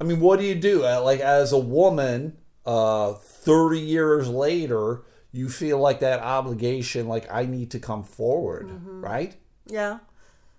[0.00, 0.84] I mean, what do you do?
[0.84, 7.32] Uh, Like as a woman, uh, 30 years later, you feel like that obligation, like
[7.32, 9.04] I need to come forward, Mm-hmm.
[9.04, 9.36] right?
[9.66, 9.98] Yeah.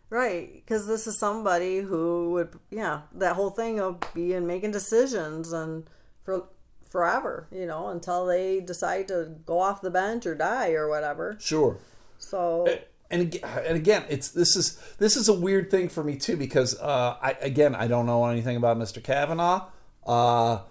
[0.09, 5.53] Right, because this is somebody who would, yeah, that whole thing of being making decisions
[5.53, 5.87] and
[6.23, 6.45] for
[6.89, 11.37] forever, you know, until they decide to go off the bench or die or whatever.
[11.39, 11.77] Sure.
[12.17, 12.67] So,
[13.11, 16.35] and again, and again, it's this is this is a weird thing for me too
[16.35, 19.03] because uh, I again I don't know anything about Mr.
[19.03, 19.67] Kavanaugh,
[20.05, 20.61] uh,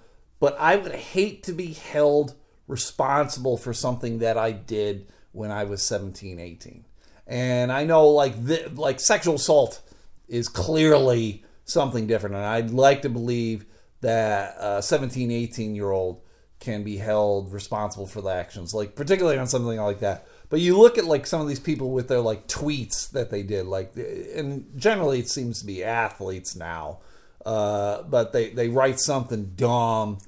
[0.41, 2.35] but I would hate to be held
[2.67, 6.85] responsible for something that I did when I was 17, 18.
[7.29, 9.83] And I know like the, like sexual assault
[10.29, 13.67] is clearly something different, and I'd like to believe
[14.01, 16.23] that a 17, 18 year old
[16.61, 20.27] can be held responsible for the actions, like particularly on something like that.
[20.49, 23.43] But you look at like some of these people with their like tweets that they
[23.43, 27.01] did, like, and generally it seems to be athletes now.
[27.47, 30.19] Uh, but they, they write something dumb,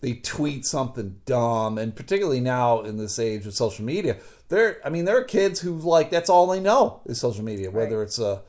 [0.00, 4.16] they tweet something dumb, and particularly now in this age of social media,
[4.50, 4.78] there.
[4.84, 7.98] I mean, there are kids who like that's all they know is social media, whether
[7.98, 8.04] Right.
[8.04, 8.40] it's uh,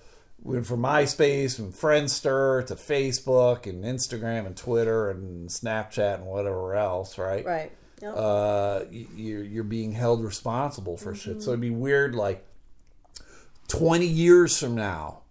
[0.43, 6.75] went from MySpace and Friendster to Facebook and Instagram and Twitter and Snapchat and whatever
[6.75, 7.45] else, right?
[7.45, 7.71] right.
[8.01, 8.13] Yep.
[8.17, 11.41] uh, you're you're being held responsible for shit.
[11.43, 12.43] So it'd be weird, like
[13.67, 15.21] twenty years from now,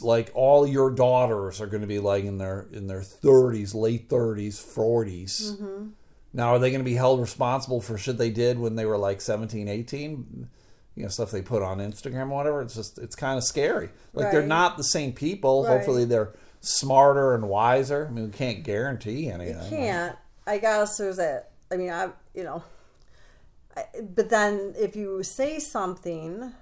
[0.00, 4.08] like all your daughters are going to be like in their in their thirties, late
[4.08, 5.90] thirties, 40s
[6.32, 8.96] Now, are they going to be held responsible for shit they did when they were
[8.96, 10.48] like 17, 18?
[10.94, 12.62] You know, stuff they put on Instagram or whatever.
[12.62, 13.90] It's just it's kind of scary.
[14.12, 15.64] Like they're not the same people.
[15.64, 15.70] Right.
[15.70, 18.08] Hopefully, they're smarter and wiser.
[18.10, 19.70] I mean, we can't guarantee anything.
[19.70, 20.16] can't.
[20.46, 21.44] I guess there's a.
[21.70, 22.62] I mean, I you know.
[23.74, 26.52] I, but then if you say something,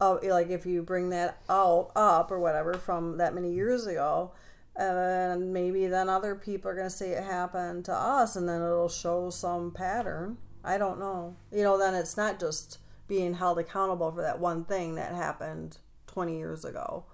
[0.00, 4.32] oh, like if you bring that out up or whatever from that many years ago,
[4.76, 8.62] and maybe then other people are going to see it happen to us, and then
[8.62, 10.38] it'll show some pattern.
[10.64, 11.36] I don't know.
[11.50, 15.78] You know, then it's not just being held accountable for that one thing that happened
[16.06, 17.04] 20 years ago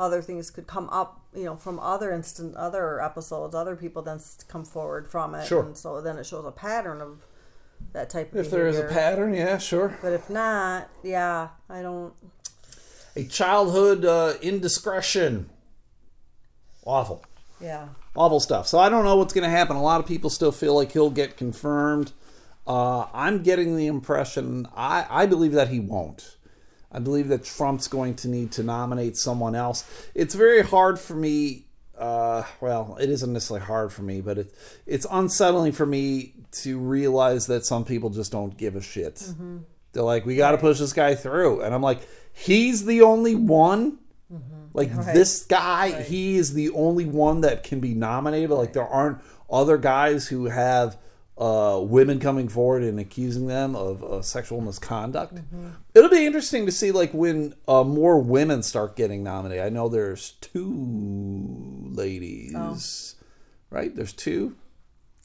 [0.00, 4.18] other things could come up, you know, from other instant, other episodes, other people then
[4.48, 5.62] come forward from it, Sure.
[5.62, 7.26] and so then it shows a pattern of
[7.92, 9.98] that type of If there is a pattern, yeah, sure.
[10.00, 12.14] But if not, yeah, I don't.
[13.14, 15.50] A childhood uh, indiscretion.
[16.90, 17.24] Awful.
[17.60, 18.66] Yeah, awful stuff.
[18.66, 19.76] So I don't know what's going to happen.
[19.76, 22.10] A lot of people still feel like he'll get confirmed.
[22.66, 26.36] Uh, I'm getting the impression I, I believe that he won't.
[26.90, 29.84] I believe that Trump's going to need to nominate someone else.
[30.16, 31.66] It's very hard for me.
[31.96, 36.76] Uh, well, it isn't necessarily hard for me, but it, it's unsettling for me to
[36.76, 39.22] realize that some people just don't give a shit.
[39.92, 41.60] They're like, we got to push this guy through.
[41.60, 42.00] And I'm like,
[42.32, 43.99] he's the only one
[44.72, 45.14] like Right.
[45.14, 48.50] this guy, he is the only one that can be nominated.
[48.50, 49.18] Like there aren't
[49.50, 50.96] other guys who have
[51.36, 55.38] uh, women coming forward and accusing them of uh, sexual misconduct.
[55.94, 59.64] It'll be interesting to see like when uh, more women start getting nominated.
[59.64, 63.14] I know there's two ladies,
[63.70, 63.94] right?
[63.94, 64.56] There's two.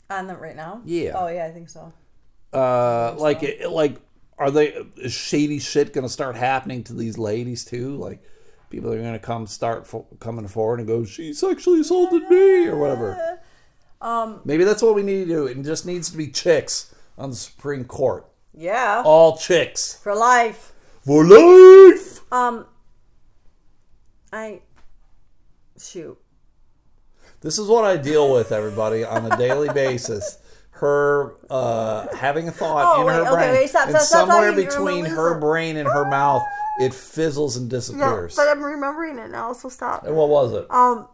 [0.10, 0.82] on them right now.
[0.86, 1.14] Yeah.
[1.16, 1.92] Oh yeah, I think so.
[2.54, 3.98] Uh, like it, like
[4.38, 7.96] are they is shady shit going to start happening to these ladies too?
[7.98, 8.24] Like
[8.70, 12.68] people are going to come start fo- coming forward and go, she sexually assaulted me
[12.68, 13.40] or whatever.
[14.02, 15.48] Um, maybe that's what we need to do.
[15.48, 18.28] It just needs to be chicks on the Supreme Court.
[18.54, 20.74] Yeah, All chicks for life.
[21.04, 22.32] for life.
[22.32, 22.68] Um,
[24.32, 24.62] I
[25.80, 26.20] shoot.
[27.42, 30.38] This is what I deal with, everybody, on a daily basis.
[30.76, 34.08] Her uh, having a thought Oh, in her wait, okay, brain, wait, stop, and stop,
[34.08, 36.44] stop somewhere between her brain and her mouth,
[36.82, 38.36] it fizzles and disappears.
[38.36, 40.04] but I'm remembering it now, so stop.
[40.06, 40.70] and what was it?
[40.70, 41.08] Um,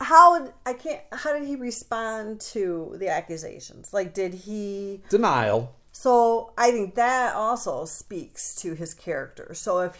[0.00, 1.00] how I can't?
[1.10, 3.92] How did he respond to the accusations?
[3.92, 5.02] Like, did he?
[5.08, 5.74] Denial.
[5.90, 9.52] So I think that also speaks to his character.
[9.54, 9.96] So if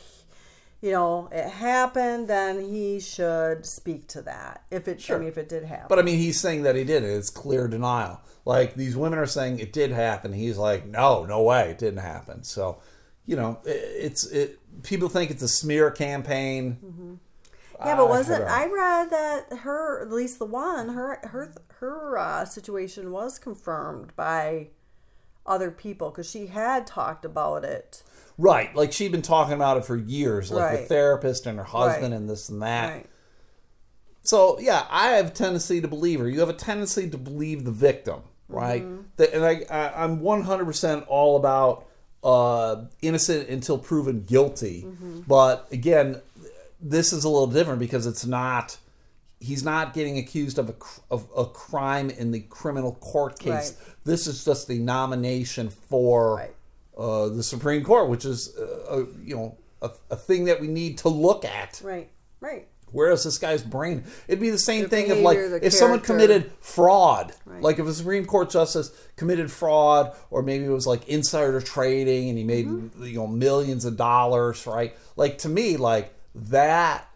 [0.81, 4.65] you know it happened, then he should speak to that.
[4.71, 5.17] If it, Sure.
[5.17, 5.87] I mean, if it did happen.
[5.89, 7.09] But I mean, he's saying that he did it.
[7.09, 8.21] It's clear denial.
[8.45, 10.33] Like these women are saying it did happen.
[10.33, 12.45] He's like, no, no way, it didn't happen.
[12.45, 12.79] So,
[13.25, 14.61] you know, it, it's it.
[14.83, 17.19] People think it's a smear campaign.
[17.81, 18.51] Yeah, but I wasn't don't.
[18.51, 24.15] I read that her at least the one her her her uh, situation was confirmed
[24.17, 24.69] by
[25.45, 28.03] other people because she had talked about it.
[28.39, 28.75] Right.
[28.75, 32.17] Like she'd been talking about it for years, like the therapist and her husband Right.
[32.21, 32.93] and this and that.
[32.93, 33.07] Right.
[34.23, 36.29] So yeah, I have a tendency to believe her.
[36.29, 38.85] You have a tendency to believe the victim, right?
[39.17, 41.87] That- And I, I I'm 100 percent all about
[42.25, 44.87] uh, innocent until proven guilty.
[45.29, 46.21] But again,
[46.81, 48.79] this is a little different because it's not.
[49.39, 50.75] He's not getting accused of a
[51.11, 53.49] of a crime in the criminal court case.
[53.79, 53.95] Right.
[54.05, 56.56] This is just the nomination for Right.
[56.97, 58.65] Uh, the Supreme Court, which is uh,
[59.03, 61.81] a, you know a, a thing that we need to look at.
[61.85, 62.11] Right.
[62.41, 62.69] Right.
[62.93, 66.53] Whereas this guy's brain, it'd be the same The thing of like if someone committed
[66.61, 67.61] fraud, Right.
[67.61, 72.29] like if a Supreme Court justice committed fraud, or maybe it was like insider trading
[72.29, 73.05] and he made Mm-hmm.
[73.05, 74.97] you know millions of dollars, right?
[75.17, 77.09] Like to me, like that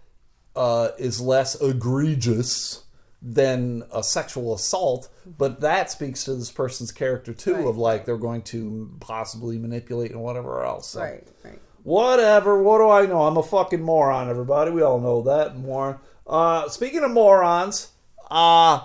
[0.56, 2.82] uh, is less egregious
[3.22, 7.66] than a sexual assault, but that speaks to this person's character too, Right.
[7.66, 10.88] of like they're going to possibly manipulate and whatever else.
[10.88, 11.00] So.
[11.02, 11.26] Right.
[11.44, 11.58] Right.
[11.82, 12.62] Whatever.
[12.62, 13.22] What do I know?
[13.22, 14.70] I'm a fucking moron, everybody.
[14.70, 15.56] We all know that.
[15.58, 15.98] Moron.
[16.26, 17.88] Uh, speaking of morons,
[18.30, 18.80] uh,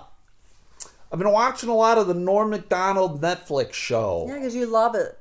[1.11, 4.25] I've been watching a lot of the Norm Macdonald Netflix show.
[4.27, 5.17] Yeah, because you love it.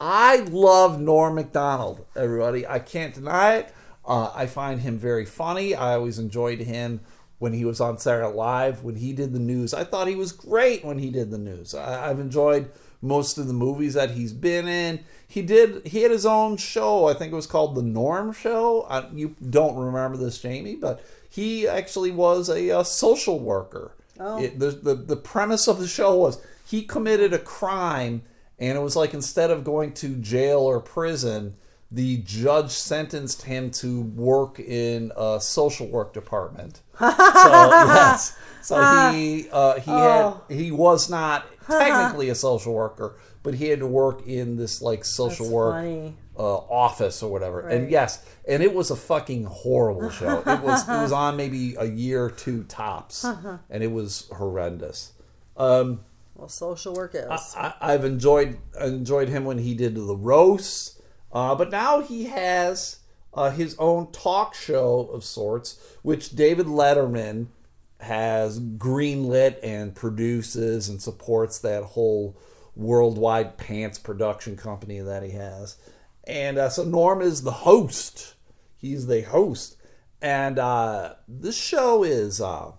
[0.00, 2.66] I love Norm Macdonald, everybody.
[2.66, 3.74] I can't deny it.
[4.04, 5.74] Uh, I find him very funny.
[5.74, 7.00] I always enjoyed him
[7.42, 9.74] when he was on Saturday Live, when he did the news.
[9.74, 11.74] I thought he was great when he did the news.
[11.74, 15.00] I, I've enjoyed most of the movies that he's been in.
[15.26, 15.84] He did.
[15.84, 17.08] He had his own show.
[17.08, 18.86] I think it was called the Norm Show.
[18.88, 23.96] I, you don't remember this, Jamie, but he actually was a, uh social worker.
[24.38, 28.22] It, the, the the premise of the show was he committed a crime,
[28.60, 31.56] and it was like instead of going to jail or prison,
[31.92, 36.80] the judge sentenced him to work in a social work department.
[36.98, 43.54] So yes, so he uh, he had he was not technically a social worker, but
[43.54, 47.60] he had to work in this like social That's work uh, office or whatever.
[47.68, 50.40] And yes, and it was a fucking horrible show.
[50.46, 55.12] it was it was on maybe a year or two tops, and it was horrendous.
[55.56, 56.00] Um,
[56.36, 57.54] Well, social work is.
[57.56, 61.00] I, I've enjoyed enjoyed him when he did the roasts,
[61.32, 62.98] uh, but now he has
[63.34, 67.46] uh, his own talk show of sorts, which David Letterman
[68.00, 72.36] has greenlit and produces and supports that whole
[72.74, 75.76] worldwide pants production company that he has.
[76.24, 78.34] And uh, so Norm is the host.
[78.76, 79.76] He's the host,
[80.20, 82.72] and uh, this show is uh,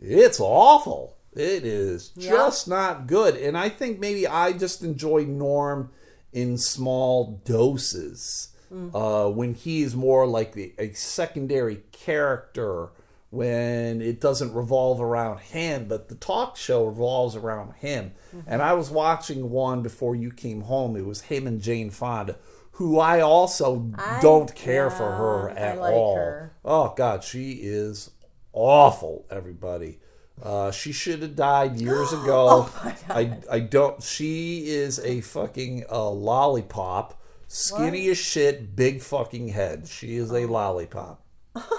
[0.00, 1.16] it's awful.
[1.32, 2.30] It is Yeah.
[2.30, 3.36] just not good.
[3.36, 5.90] And I think maybe I just enjoy Norm
[6.34, 8.48] in small doses.
[8.92, 12.88] Uh, when is more like the, a secondary character,
[13.30, 18.12] when it doesn't revolve around him, but the talk show revolves around him.
[18.48, 20.96] And I was watching one before you came home.
[20.96, 22.36] It was him and Jane Fonda,
[22.72, 26.16] who I also I- don't care for her yeah, at like all.
[26.16, 26.56] her.
[26.64, 28.10] Oh God, she is
[28.52, 29.24] awful.
[29.30, 29.98] Everybody,
[30.42, 32.68] uh, she should have died years ago.
[33.08, 34.02] I I don't.
[34.02, 39.88] She is a fucking uh, lollipop, skinny as shit, big fucking head.
[39.88, 41.22] She is a lollipop.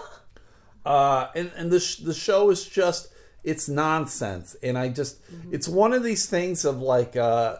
[0.85, 3.09] uh, and and the sh- the show is just
[3.43, 5.19] it's nonsense, and I just
[5.51, 7.15] it's one of these things of like.
[7.15, 7.57] Uh,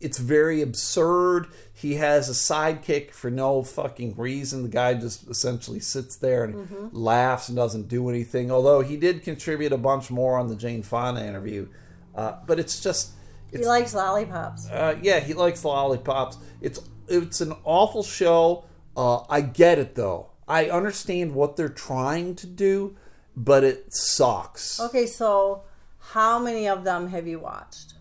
[0.00, 1.48] it's very absurd.
[1.72, 4.62] He has a sidekick for no fucking reason.
[4.62, 8.50] The guy just essentially sits there and laughs and doesn't do anything.
[8.50, 11.68] Although he did contribute a bunch more on the Jane Fonda interview,
[12.14, 13.12] uh, but it's just
[13.50, 14.68] he likes lollipops.
[14.70, 16.36] uh, yeah, he likes lollipops.
[16.60, 18.64] It's it's an awful show.
[18.96, 20.30] Uh, I get it though.
[20.48, 22.96] I understand what they're trying to do,
[23.36, 24.78] but it sucks.
[24.80, 25.64] Okay, so
[25.98, 27.94] how many of them have you watched?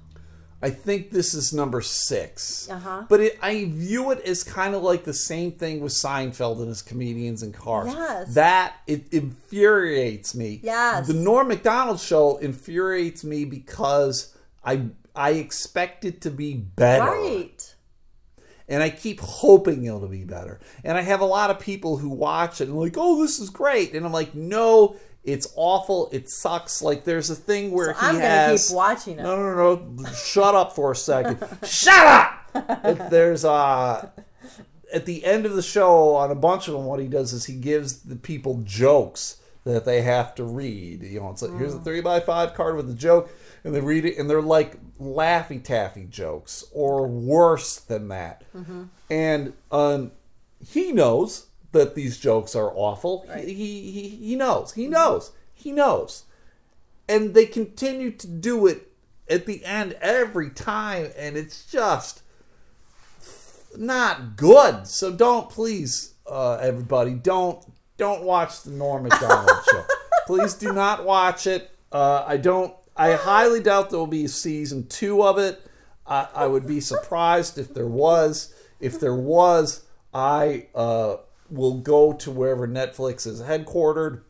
[0.62, 3.04] I think this is number 6 Uh-huh.
[3.10, 6.70] But it, I view it as kind of like the same thing with Seinfeld and
[6.70, 7.94] his comedians and cars.
[7.94, 8.34] Yes.
[8.36, 10.60] That it infuriates me.
[10.64, 11.08] Yes.
[11.08, 17.12] The Norm Macdonald show infuriates me because I I expect it to be better.
[17.12, 17.76] Right.
[18.68, 20.60] and I keep hoping it'll be better.
[20.84, 23.50] And I have a lot of people who watch it and like, oh, this is
[23.52, 24.96] great, and I'm like, no,
[25.26, 26.10] it's awful.
[26.12, 26.82] It sucks.
[26.82, 29.24] Like there's a thing where So he I'm gonna keep watching it.
[29.24, 30.06] No, no, no.
[30.14, 31.38] Shut up for a second.
[31.66, 32.32] Shut up.
[32.86, 34.10] It- there's uh
[34.94, 37.46] at the end of the show, on a bunch of them, what he does is
[37.46, 41.02] he gives the people jokes that they have to read.
[41.02, 43.30] You know, it's like here's a three by five card with a joke,
[43.64, 48.44] and they read it, and they're like laffy taffy jokes, or worse than that.
[49.10, 50.12] And um,
[50.66, 53.26] he knows that these jokes are awful.
[53.30, 53.48] Right.
[53.48, 54.74] He, he he knows.
[54.74, 55.32] He knows.
[55.54, 56.24] He knows.
[57.08, 58.92] And they continue to do it
[59.30, 62.24] at the end every time, and it's just
[63.78, 64.88] not good.
[64.88, 67.64] So don't please, uh, everybody, don't
[67.98, 69.86] don't watch the Norm Macdonald show.
[70.26, 71.72] Please do not watch it.
[71.92, 72.74] Uh, I don't.
[72.98, 75.62] I highly doubt there will be season two of it.
[76.08, 78.54] I, I would be surprised if there was.
[78.80, 81.18] If there was, I uh,
[81.50, 84.22] will go to wherever Netflix is headquartered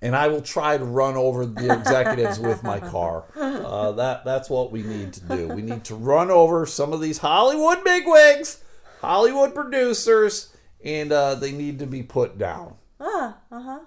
[0.00, 3.24] and I will try to run over the executives with my car.
[3.36, 5.48] Uh, that that's what we need to do.
[5.48, 8.62] We need to run over some of these Hollywood bigwigs,
[9.00, 10.54] Hollywood producers,
[10.84, 12.76] and uh, they need to be put down.
[13.00, 13.80] Ah, uh huh.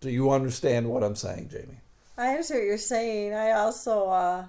[0.00, 1.80] Do you understand what I'm saying, Jamie?
[2.16, 3.34] I understand what you're saying.
[3.34, 4.46] I also, uh,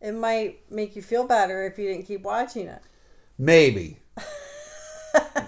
[0.00, 2.82] it might make you feel better if you didn't keep watching it.
[3.38, 3.98] Maybe.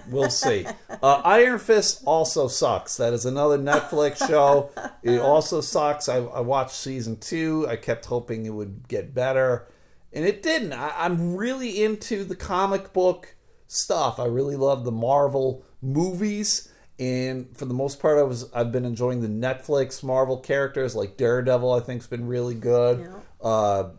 [0.09, 0.65] we'll see.
[1.01, 2.97] Uh, Iron Fist also sucks.
[2.97, 4.71] That is another Netflix show.
[5.03, 6.09] It also sucks.
[6.09, 7.65] I, I watched season two.
[7.69, 9.67] I kept hoping it would get better,
[10.11, 10.73] and it didn't.
[10.73, 13.35] I, I'm really into the comic book
[13.67, 14.19] stuff.
[14.19, 16.71] I really love the Marvel movies.
[16.99, 21.15] And for the most part, I was I've been enjoying the Netflix Marvel characters like
[21.15, 21.71] Daredevil.
[21.71, 22.99] I think's been really good.
[22.99, 23.47] Yeah.
[23.47, 23.89] Uh,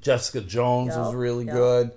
[0.00, 1.54] Jessica Jones was really yep.
[1.54, 1.90] good.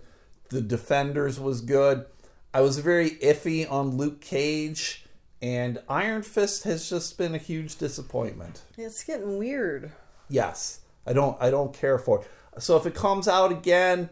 [0.49, 2.05] The Defenders was good.
[2.53, 5.05] I was very iffy on Luke Cage,
[5.41, 8.63] and Iron Fist has just been a huge disappointment.
[8.77, 9.93] It's getting weird.
[10.27, 12.61] Yes, I don't I don't care for it.
[12.61, 14.09] So if it comes out again,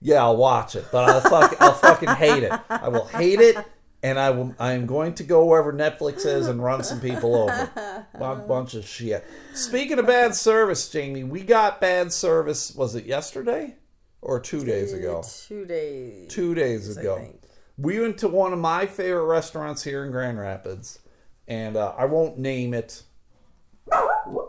[0.00, 2.52] yeah, I'll watch it, but I'll fuck, I'll fucking hate it.
[2.68, 3.56] I will hate it,
[4.02, 4.54] and I will.
[4.58, 8.06] I am going to go wherever Netflix is and run some people over.
[8.14, 9.26] A bunch of shit.
[9.54, 12.74] Speaking of bad service, Jamie, we got bad service.
[12.74, 13.76] Was it yesterday
[14.22, 15.22] or two days ago?
[15.46, 16.28] Two days.
[16.32, 17.28] Two days ago.
[17.76, 20.98] We went to one of my favorite restaurants here in Grand Rapids,
[21.46, 23.02] and uh, I won't name it.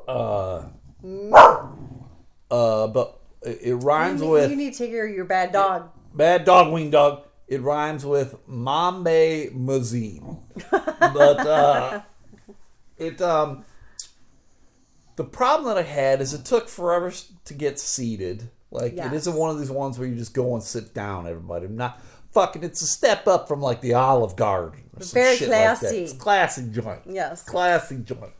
[0.08, 0.64] Uh,
[2.52, 5.52] uh, but it, it rhymes You, with you need to take care of your bad
[5.52, 5.90] dog.
[6.14, 7.24] bad dog wing dog.
[7.48, 10.40] It rhymes with Mambe Mazine.
[10.72, 12.02] but uh,
[12.98, 13.64] it um
[15.16, 17.12] the problem that I had is it took forever
[17.46, 18.50] to get seated.
[18.72, 19.12] Like Yes.
[19.12, 21.28] it isn't one of these ones where you just go and sit down.
[21.28, 22.02] Everybody, I'm not
[22.32, 22.64] fucking.
[22.64, 24.84] It's a step up from like the Olive Garden.
[24.96, 25.80] Or some Very shit Like that.
[25.80, 25.98] classy.
[26.04, 27.02] It's a classy joint.
[27.08, 27.44] Yes.
[27.44, 28.34] classy joint.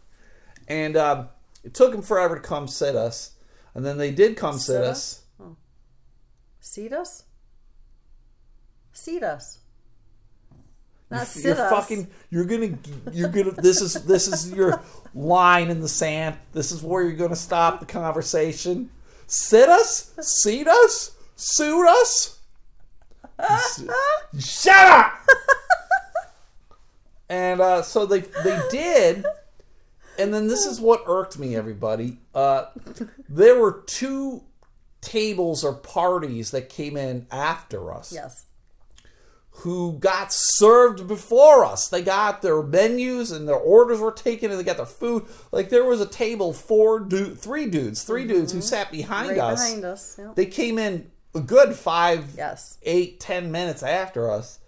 [0.68, 1.30] And um,
[1.64, 3.32] it took them forever to come sit us,
[3.74, 5.24] and then they did come sit, us.
[6.60, 7.24] Seat us?
[8.94, 9.58] Seat us.
[11.10, 11.72] Not You're sit us.
[11.72, 12.08] fucking.
[12.30, 12.78] You're gonna.
[13.12, 13.52] You're gonna.
[13.54, 14.84] This is this is your
[15.16, 16.38] line in the sand.
[16.54, 18.92] This is where you're gonna stop the conversation.
[19.30, 20.12] Sit us.
[20.20, 21.12] Seat us.
[21.36, 22.40] Suit us.
[24.40, 25.14] Shut up.
[27.30, 29.26] and uh, so they they did.
[30.18, 32.18] And then this is what irked me, everybody.
[32.36, 32.66] Uh,
[33.30, 34.44] there were two
[35.00, 38.44] tables or parties that came in after us Yes.
[39.60, 41.88] Who got served before us.
[41.90, 45.26] They got their menus and their orders were taken and they got their food.
[45.52, 49.40] Like there was a table, four du- three dudes, 3 dudes who sat behind Mm-hmm.
[49.40, 49.66] Right us.
[49.68, 50.16] behind us.
[50.18, 50.36] Yep.
[50.36, 52.78] They came in a good five, Yes.
[52.84, 54.60] eight, ten minutes after us.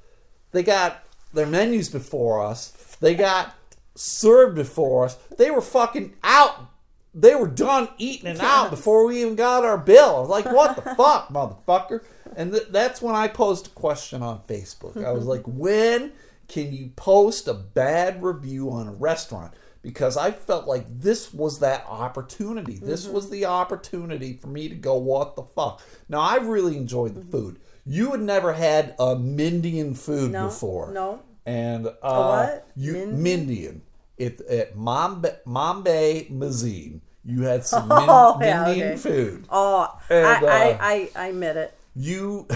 [0.52, 2.72] They got their menus before us.
[3.00, 3.56] They got
[3.96, 5.16] served before us.
[5.38, 6.68] They were fucking out.
[7.14, 10.16] They were done eating and out before we even got our bill.
[10.16, 12.04] I was like, what the fuck, motherfucker?
[12.38, 15.04] And th- that's when I posed a question on Facebook.
[15.04, 16.14] I was like, when
[16.48, 19.54] can you post a bad review on a restaurant?
[19.82, 22.78] Because I felt like this was that opportunity.
[22.78, 25.82] This was the opportunity for me to go, what the fuck?
[26.08, 27.60] Now, I really enjoyed the food.
[27.84, 30.92] You had never had a Mindian food No, before.
[30.92, 31.24] no.
[31.48, 32.68] And uh, what?
[32.76, 33.18] You Mindian?
[33.48, 33.82] Mindian.
[34.18, 38.98] It, at Mambe, Mambe Mazine, you had some Min, Oh, yeah, Mindian okay.
[38.98, 39.46] food.
[39.50, 41.78] Oh, And, I, uh, I, I, I admit it.
[41.96, 42.48] You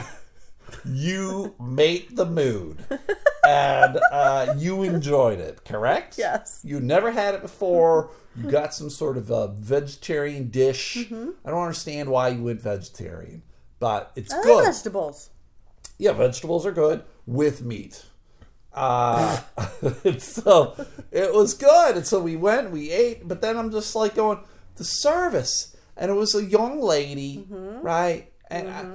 [0.85, 2.77] you made the mood,
[3.47, 5.63] and uh, you enjoyed it.
[5.65, 6.17] Correct?
[6.17, 6.61] Yes.
[6.63, 8.11] You never had it before.
[8.35, 10.97] You got some sort of a vegetarian dish.
[10.97, 11.29] Mm-hmm.
[11.45, 13.43] I don't understand why you went vegetarian,
[13.79, 14.65] but it's I like good.
[14.65, 15.29] vegetables.
[15.97, 18.05] Yeah, vegetables are good with meat.
[18.75, 19.39] Uh,
[20.19, 20.75] so
[21.11, 21.95] it was good.
[21.97, 24.39] And so we went, we ate, but then I'm just like going,
[24.75, 25.75] the service.
[25.97, 28.31] And it was a young lady, right?
[28.51, 28.85] And I,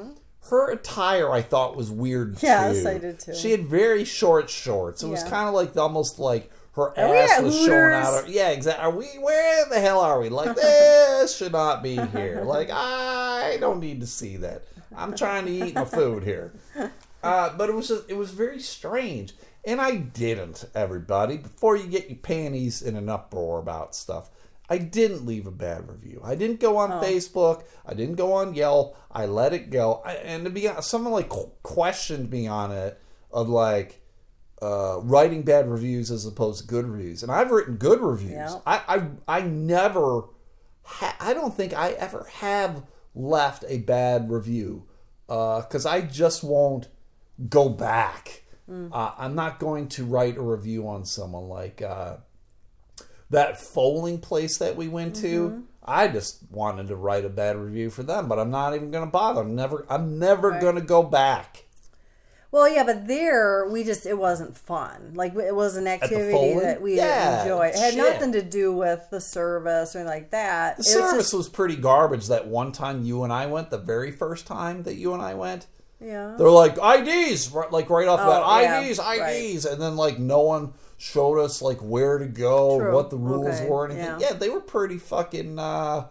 [0.51, 2.89] her attire I thought was weird Yes, too.
[2.89, 3.35] I did too.
[3.35, 5.03] She had very short shorts.
[5.03, 8.25] It was kind of like almost like her Are ass was showing out.
[8.25, 8.85] Of, yeah, exactly.
[8.85, 9.07] Are we?
[9.19, 10.29] Where the hell are we?
[10.29, 12.43] Like this should not be here.
[12.45, 14.65] Like I don't need to see that.
[14.95, 16.53] I'm trying to eat my food here.
[17.23, 19.35] Uh, but it was just, it was very strange,
[19.65, 20.65] and I didn't.
[20.75, 24.31] Everybody, before you get your panties in an uproar about stuff,
[24.69, 26.21] I didn't leave a bad review.
[26.25, 27.65] I didn't go on Facebook.
[27.85, 28.97] I didn't go on Yelp.
[29.11, 30.01] I let it go.
[30.05, 31.29] I, and to be honest, someone like
[31.63, 33.01] questioned me on it
[33.33, 34.01] of like
[34.63, 38.33] uh, writing bad reviews as opposed to good reviews, and I've written good reviews.
[38.67, 38.83] I,
[39.27, 40.25] I I never.
[40.83, 42.85] Ha- I don't think I ever have
[43.15, 44.87] left a bad review
[45.27, 46.89] because I just won't
[47.49, 48.43] go back.
[48.93, 52.19] Uh, I'm not going to write a review on someone like uh,
[53.31, 55.65] that foaling place that we went to.
[55.85, 59.05] I just wanted to write a bad review for them, but I'm not even going
[59.05, 59.41] to bother.
[59.41, 59.87] I'm never.
[59.89, 60.61] I'm never Right.
[60.61, 61.65] going to go back.
[62.53, 65.13] Well, yeah, but there we just it wasn't fun.
[65.15, 67.71] Like it was an activity that we Yeah, enjoyed.
[67.75, 68.03] It had shit.
[68.13, 70.77] nothing to do with the service or anything like that.
[70.77, 72.27] The It was service just- was pretty garbage.
[72.27, 75.35] That one time you and I went, the very first time that you and I
[75.35, 75.67] went,
[76.01, 76.35] yeah.
[76.39, 79.21] they're like IDs, right- like right off the bat, Oh, yeah, IDs, right.
[79.55, 82.95] IDs, and then like no one showed us like where to go, True.
[82.95, 84.05] what the rules Okay, were, anything.
[84.05, 84.19] yeah.
[84.21, 84.33] Yeah.
[84.35, 86.07] they were pretty fucking uh,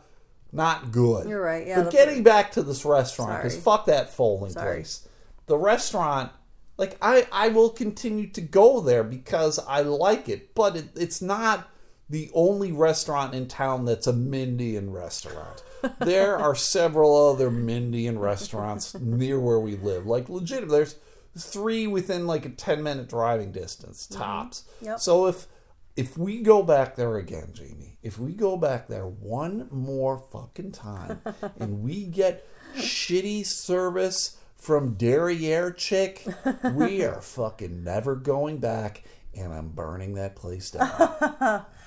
[0.52, 1.28] not good.
[1.30, 4.78] You're right, yeah, but getting back to this restaurant, because fuck that folding Sorry.
[4.78, 5.08] place.
[5.46, 6.32] The restaurant,
[6.78, 11.22] like I, I will continue to go there because I like it, but it, it's
[11.22, 11.68] not
[12.10, 15.64] the only restaurant in town that's a Mindian restaurant.
[16.00, 20.06] there are several other Mindian restaurants near where we live.
[20.06, 20.96] Like legit, there's
[21.38, 24.22] three within like a ten minute driving distance mm-hmm.
[24.22, 24.64] tops.
[24.82, 25.00] Yep.
[25.00, 25.48] So if
[25.96, 30.72] if we go back there again, Jamie, if we go back there one more fucking
[30.72, 31.22] time
[31.60, 36.26] and we get shitty service from Derriere Chick,
[36.74, 39.04] we are fucking never going back
[39.36, 41.66] and I'm burning that place down.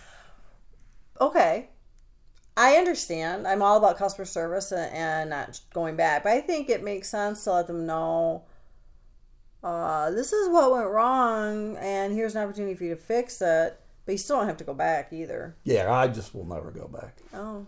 [1.21, 1.69] okay.
[2.57, 3.47] I understand.
[3.49, 7.09] I'm all about customer service and, and not going back, but I think it makes
[7.09, 8.45] sense to let them know
[9.65, 13.79] uh, this is what went wrong, and here's an opportunity for you to fix it.
[14.05, 15.55] But you still don't have to go back either.
[15.63, 17.19] yeah, I just will never go back.
[17.33, 17.65] Oh,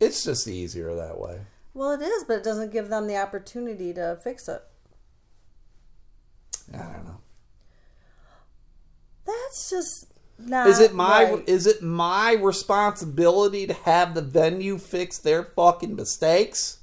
[0.00, 1.40] It's just easier that way.
[1.74, 4.62] well, it is, but it doesn't give them the opportunity to fix it.
[6.74, 7.18] I don't know.
[9.24, 10.06] That's just
[10.38, 11.48] Is it my right.
[11.48, 16.80] is it my responsibility to have the venue fix their fucking mistakes?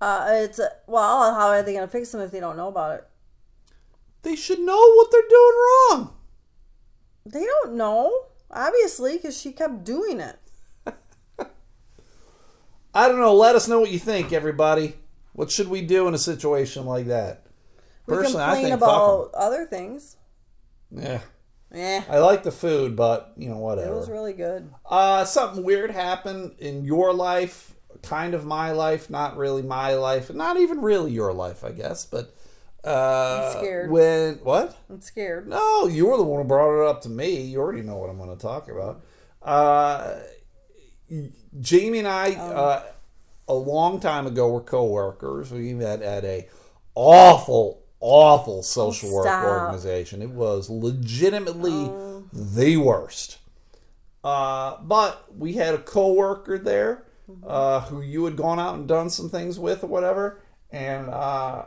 [0.00, 1.34] Uh, it's well.
[1.34, 3.08] How are they going to fix them if they don't know about it?
[4.22, 5.52] They should know what they're doing
[5.90, 6.14] wrong.
[7.26, 10.38] They don't know, obviously, because she kept doing it.
[12.94, 13.34] I don't know.
[13.34, 14.96] Let us know what you think, everybody.
[15.32, 17.46] What should we do in a situation like that?
[18.06, 20.16] We Personally, I complain think about other things.
[20.90, 21.20] Yeah,
[21.74, 23.92] Eh, I like the food, but you know whatever.
[23.92, 24.70] it was really good.
[24.88, 30.32] Uh, something weird happened in your life, kind of my life, not really my life,
[30.32, 32.06] not even really your life, I guess.
[32.06, 32.32] But
[32.84, 33.90] uh, I'm scared.
[33.90, 34.76] When what?
[34.88, 35.48] I'm scared.
[35.48, 37.40] No, you were the one who brought it up to me.
[37.42, 39.02] You already know what I'm going to talk about.
[39.42, 40.20] Uh,
[41.60, 42.52] Jamie and I, Um.
[42.54, 42.82] uh,
[43.46, 45.52] a long time ago, were coworkers.
[45.52, 46.48] We met at a
[46.94, 50.20] awful, awful social work organization.
[50.20, 51.90] It was legitimately
[52.32, 53.38] the worst.
[54.22, 57.04] Uh, but we had a coworker there
[57.46, 60.40] uh, who you had gone out and done some things with or whatever,
[60.70, 61.64] and uh,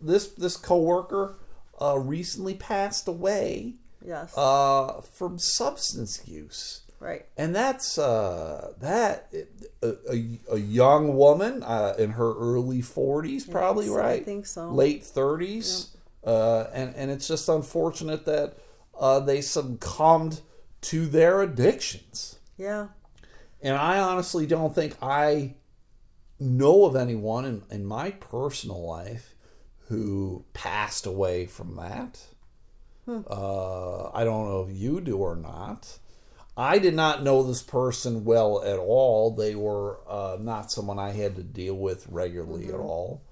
[0.00, 1.38] this this coworker
[1.80, 3.74] uh, recently passed away
[4.04, 4.32] Yes.
[4.36, 7.26] uh, from substance use, right.
[7.36, 9.32] and that's uh, that
[9.82, 14.70] a, a, a young woman uh, in her early forties, probably right, I think so.
[14.70, 18.58] late thirties, uh, and and it's just unfortunate that
[18.98, 20.40] uh, they succumbed
[20.80, 22.38] to their addictions.
[22.56, 22.88] Yeah.
[23.60, 25.54] And I honestly don't think I
[26.38, 29.34] know of anyone in, in my personal life
[29.88, 32.20] who passed away from that.
[33.08, 35.98] Uh, I don't know if you do or not.
[36.58, 39.30] I did not know this person well at all.
[39.30, 43.22] They were uh, not someone I had to deal with regularly at all.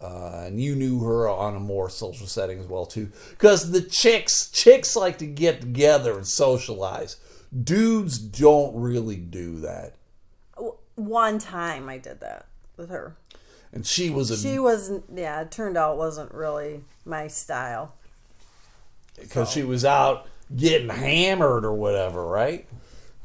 [0.00, 3.82] Uh, and you knew her on a more social setting as well too, because the
[3.82, 7.16] chicks chicks like to get together and socialize.
[7.64, 9.96] Dudes don't really do that.
[10.94, 12.46] One time I did that
[12.76, 13.16] with her.
[13.72, 17.94] And she was a She was, yeah, it turned out wasn't really my style.
[19.20, 22.66] because she was out getting hammered or whatever, right?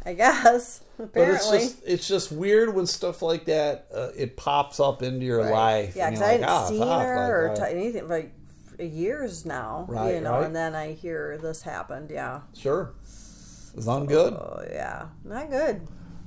[0.05, 0.81] I guess.
[0.99, 1.07] Apparently.
[1.13, 5.25] But it's just it's just weird when stuff like that uh, it pops up into
[5.25, 5.93] your life.
[5.95, 8.31] Yeah, because I like, hadn't "Ah, seen fuck," her like, or t- anything like
[8.77, 9.85] for years now.
[9.89, 10.45] Right, you know, right.
[10.45, 12.11] and then I hear this happened.
[12.11, 12.41] Yeah.
[12.57, 12.93] Sure.
[13.03, 14.33] It's ungood.
[14.39, 15.81] Oh yeah, not good.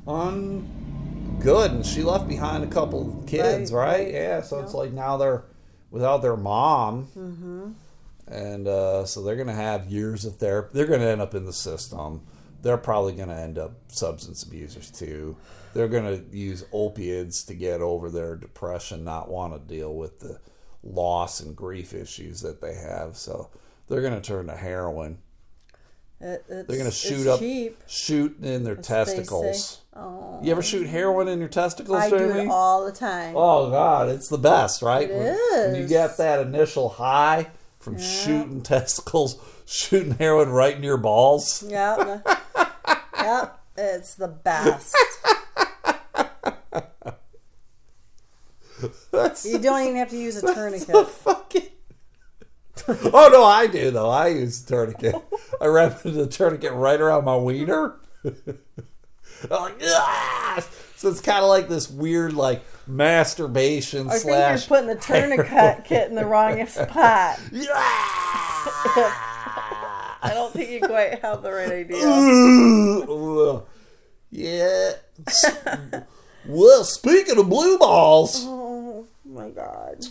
[0.07, 1.70] Ungood.
[1.70, 4.05] And she left behind a couple kids, Right, right?
[4.05, 4.12] right.
[4.12, 5.44] Yeah, so it's like now they're
[5.90, 7.07] without their mom.
[7.16, 7.70] Mm-hmm.
[8.30, 10.70] And uh, so they're going to have years of therapy.
[10.74, 12.22] They're going to end up in the system.
[12.60, 15.36] They're probably going to end up substance abusers too.
[15.74, 20.20] They're going to use opiates to get over their depression, not want to deal with
[20.20, 20.40] the
[20.82, 23.16] loss and grief issues that they have.
[23.16, 23.50] So
[23.88, 25.18] they're going to turn to heroin.
[26.20, 27.78] It, it's, They're going to shoot up, cheap.
[27.86, 28.82] shoot in their say.
[28.82, 29.82] testicles.
[29.94, 33.34] Oh, You ever shoot heroin in your testicles, I do it all the time.
[33.36, 35.08] Oh God, it's the best, right?
[35.08, 37.46] It when, when you get that initial high
[37.78, 41.62] from shooting testicles, shooting heroin right in your balls.
[41.66, 42.26] Yep.
[43.16, 43.60] yep.
[43.76, 44.96] It's the best.
[49.10, 51.08] That's You don't even have to use a tourniquet.
[51.08, 51.66] fucking.
[52.88, 54.08] oh no, I do though.
[54.10, 55.14] I use a tourniquet.
[55.60, 57.96] I wrap the tourniquet right around my wiener.
[58.24, 58.32] I'm
[59.50, 60.64] like, "Ah!"
[60.99, 64.68] So it's kind of like this weird, like masturbation I think slash.
[64.68, 67.38] you're putting the tourniquet kit in the wrong spot.
[67.53, 67.70] Yeah!
[70.20, 73.62] I don't think you quite have the right idea.
[74.30, 74.94] Yeah.
[76.46, 80.05] well, speaking of blue balls, Oh my god.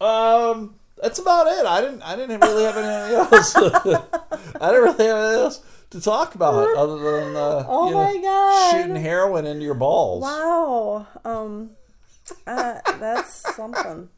[0.00, 1.66] um, that's about it.
[1.66, 2.02] I didn't.
[2.02, 3.56] I didn't really have anything else.
[4.60, 5.60] I didn't really have anything else
[5.90, 8.70] to talk about other than uh, Oh you know, my God.
[8.72, 10.22] shooting heroin into your balls.
[10.22, 11.06] Wow.
[11.24, 11.70] Um
[12.46, 14.10] uh, that's something.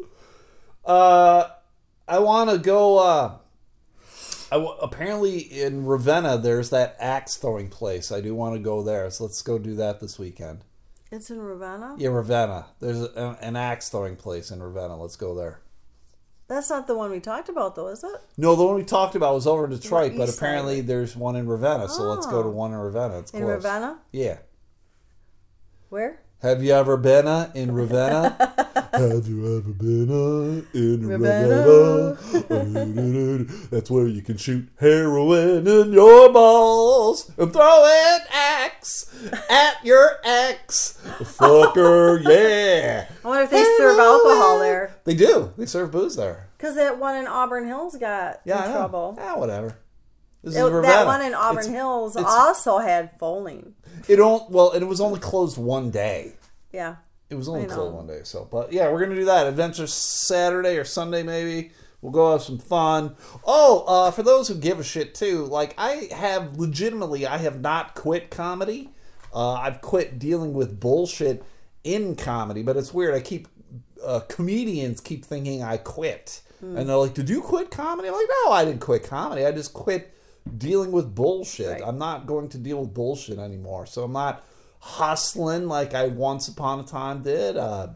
[0.85, 1.49] Uh,
[2.09, 2.99] I want to go.
[2.99, 3.37] Uh,
[4.51, 8.11] I w- apparently in Ravenna, there's that axe throwing place.
[8.11, 10.65] I do want to go there, so let's go do that this weekend.
[11.13, 11.95] It's in Ravenna?
[11.99, 12.67] Yeah, Ravenna.
[12.81, 15.01] There's a, an axe throwing place in Ravenna.
[15.01, 15.61] Let's go there.
[16.51, 18.11] That's not the one we talked about though, is it?
[18.37, 21.37] No, the one we talked about was over in Detroit, but side, apparently there's one
[21.37, 21.89] in Ravenna.
[21.89, 22.51] So let's go to Oh.
[22.51, 23.21] one in Ravenna.
[23.21, 23.53] It's In close.
[23.65, 24.01] Ravenna?
[24.11, 24.39] Yeah.
[25.91, 26.21] Where?
[26.43, 28.31] Have you ever been uh, in Ravenna?
[28.93, 32.17] Have you ever been uh, in Ravenna?
[32.49, 33.45] Ravenna?
[33.71, 39.15] That's where you can shoot heroin in your balls and throw an axe
[39.51, 40.99] at your ex.
[41.19, 43.07] Fucker, yeah.
[43.23, 44.97] I wonder if they serve alcohol there.
[45.05, 45.53] They do.
[45.59, 46.49] They serve booze there.
[46.57, 49.19] Because that one in Auburn Hills got Yeah, in trouble.
[49.21, 49.77] Ah, whatever.
[50.43, 53.75] It- that one in Auburn It's- Hills it's- also had bowling.
[54.09, 56.33] It don't well, and it was only closed one day.
[56.73, 56.97] Yeah.
[57.29, 57.75] It was only I know.
[57.75, 58.21] closed one day.
[58.25, 59.47] So, but yeah, we're gonna do that.
[59.47, 61.71] Adventure Saturday or Sunday maybe.
[62.03, 63.15] We'll go have some fun.
[63.45, 67.61] Oh, uh, for those who give a shit too, like I have legitimately, I have
[67.61, 68.91] not quit comedy.
[69.35, 71.45] Uh, I've quit dealing with bullshit
[71.85, 73.15] in comedy, but it's weird.
[73.15, 73.49] I keep
[74.05, 78.27] uh, comedians keep thinking I quit, and they're like, "Did you quit comedy?" I'm like,
[78.45, 79.45] "No, I didn't quit comedy.
[79.47, 80.13] I just quit
[80.59, 81.81] dealing with bullshit.
[81.81, 81.83] Right.
[81.85, 83.87] I'm not going to deal with bullshit anymore.
[83.87, 84.45] So I'm not
[84.81, 87.57] hustling like I once upon a time did.
[87.57, 87.89] Uh,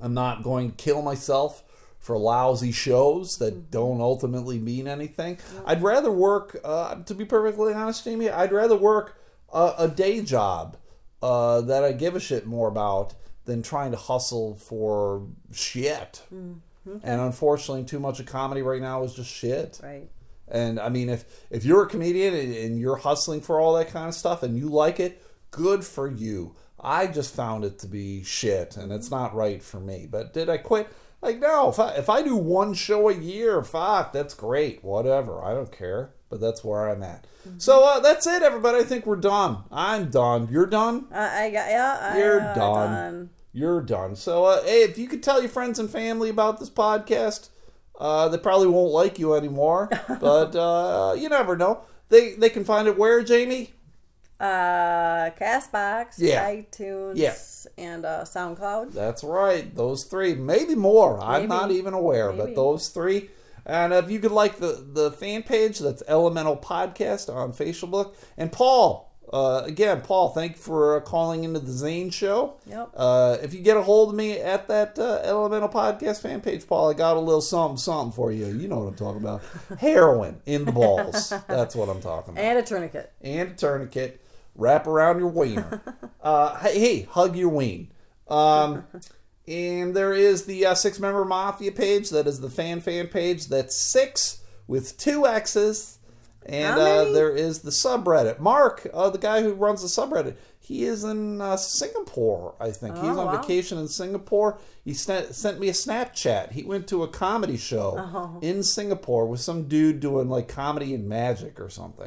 [0.00, 1.62] I'm not going to kill myself
[1.98, 5.38] for lousy shows that don't ultimately mean anything.
[5.66, 9.20] I'd rather work, uh, to be perfectly honest, Jamie, I'd rather work
[9.52, 10.76] a, a day job
[11.20, 13.14] uh, that I give a shit more about
[13.44, 16.22] than trying to hustle for shit.
[17.02, 19.80] And unfortunately, too much of comedy right now is just shit.
[19.82, 20.08] Right.
[20.50, 23.90] And I mean, if if you're a comedian and, and you're hustling for all that
[23.90, 26.54] kind of stuff and you like it, good for you.
[26.80, 30.06] I just found it to be shit, and it's not right for me.
[30.08, 30.88] But did I quit?
[31.20, 31.70] Like, no.
[31.70, 34.84] If I, if I do one show a year, fuck, that's great.
[34.84, 36.14] Whatever, I don't care.
[36.30, 37.26] But that's where I'm at.
[37.56, 38.78] So uh, that's it, everybody.
[38.78, 39.64] I think we're done.
[39.72, 40.48] I'm done.
[40.50, 41.06] You're done.
[41.10, 41.98] I, I got yeah.
[42.00, 43.30] I, You're uh, done.
[43.52, 44.14] You're done.
[44.14, 47.48] So, uh, hey, if you could tell your friends and family about this podcast,
[47.98, 49.88] uh, they probably won't like you anymore.
[50.20, 51.82] but uh, you never know.
[52.08, 53.74] They they can find it where, Jamie?
[54.40, 56.48] Uh, Castbox, Yeah.
[56.48, 57.34] iTunes, Yeah.
[57.76, 58.92] and uh, SoundCloud.
[58.92, 59.74] That's right.
[59.74, 61.20] Those three, maybe more.
[61.20, 63.30] I'm not even aware, but those three.
[63.66, 68.14] And if you could like the the fan page, that's Elemental Podcast on Facebook.
[68.36, 72.56] And Paul, uh, again, Paul, thank you for uh, calling into the Zane Show.
[72.66, 72.90] Yep.
[72.96, 76.66] Uh, if you get a hold of me at that uh, Elemental Podcast fan page,
[76.66, 78.46] Paul, I got a little something, something for you.
[78.46, 79.42] You know what I'm talking about.
[79.78, 81.32] Heroin in the balls.
[81.46, 82.44] That's what I'm talking about.
[82.44, 83.12] And a tourniquet.
[83.20, 84.24] And a tourniquet.
[84.54, 85.82] Wrap around your wiener.
[86.22, 87.92] uh, hey, hey, hug your ween.
[88.28, 88.84] Um,
[89.46, 92.10] and there is the uh, six member mafia page.
[92.10, 93.46] That is the fan fan page.
[93.46, 95.97] That's six with two X's.
[96.48, 98.38] And uh, there is the subreddit.
[98.38, 102.96] Mark, uh, the guy who runs the subreddit, He is in uh, Singapore, I think.
[102.96, 103.40] He's Oh, on wow.
[103.40, 104.58] vacation in Singapore.
[104.84, 106.52] He sent, sent me a Snapchat.
[106.52, 108.38] He went to a comedy show Oh.
[108.40, 112.06] in Singapore with some dude doing like comedy and magic or something.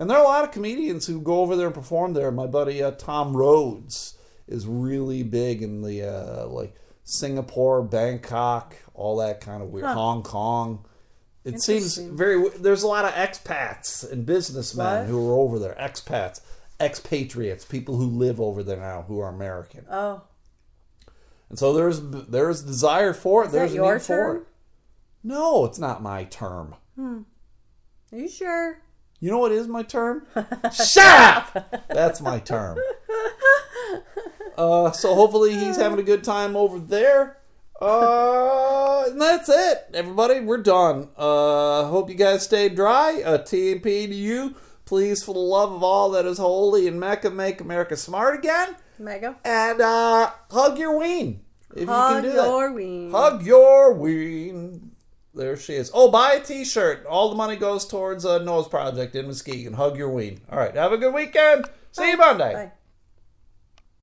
[0.00, 2.30] And there are a lot of comedians who go over there and perform there.
[2.30, 4.14] My buddy uh, Tom Rhodes
[4.46, 6.74] is really big in the uh, like
[7.04, 9.86] Singapore, Bangkok, all that kind of weird.
[9.86, 10.84] Hong Kong.
[11.54, 12.48] It seems very.
[12.50, 15.06] There's a lot of expats and businessmen What?
[15.08, 15.74] who are over there.
[15.80, 16.40] Expats,
[16.80, 19.84] expatriates, people who live over there now who are American.
[19.90, 20.22] Oh,
[21.48, 23.46] And so there's there's desire for it.
[23.48, 24.36] is there's that a your need for term?
[24.38, 24.42] it.
[25.24, 26.74] No, it's not my term.
[26.98, 27.24] Are
[28.18, 28.78] you sure?
[29.20, 30.26] You know what is my term?
[30.72, 31.04] Shut
[31.56, 31.88] up!
[31.88, 32.78] That's my term.
[34.56, 37.36] Uh, so hopefully he's having a good time over there.
[37.80, 40.40] Uh, and that's it, everybody.
[40.40, 41.08] We're done.
[41.16, 43.22] Uh, hope you guys stay dry.
[43.24, 44.54] Uh, TMP to you.
[44.84, 48.74] Please, for the love of all that is holy in Mecca, make America smart again.
[48.98, 49.36] Mega.
[49.44, 51.42] And uh, hug your ween.
[51.76, 52.46] If Hug you can do that.
[52.48, 53.10] your ween.
[53.10, 54.92] Hug your ween.
[55.34, 55.90] There she is.
[55.94, 57.04] Oh, buy a t-shirt.
[57.06, 59.74] All the money goes towards uh, Noah's Project in Muskegon.
[59.74, 60.40] Hug your ween.
[60.50, 60.74] All right.
[60.74, 61.66] Have a good weekend.
[61.92, 62.52] See you Monday.
[62.54, 62.72] Bye.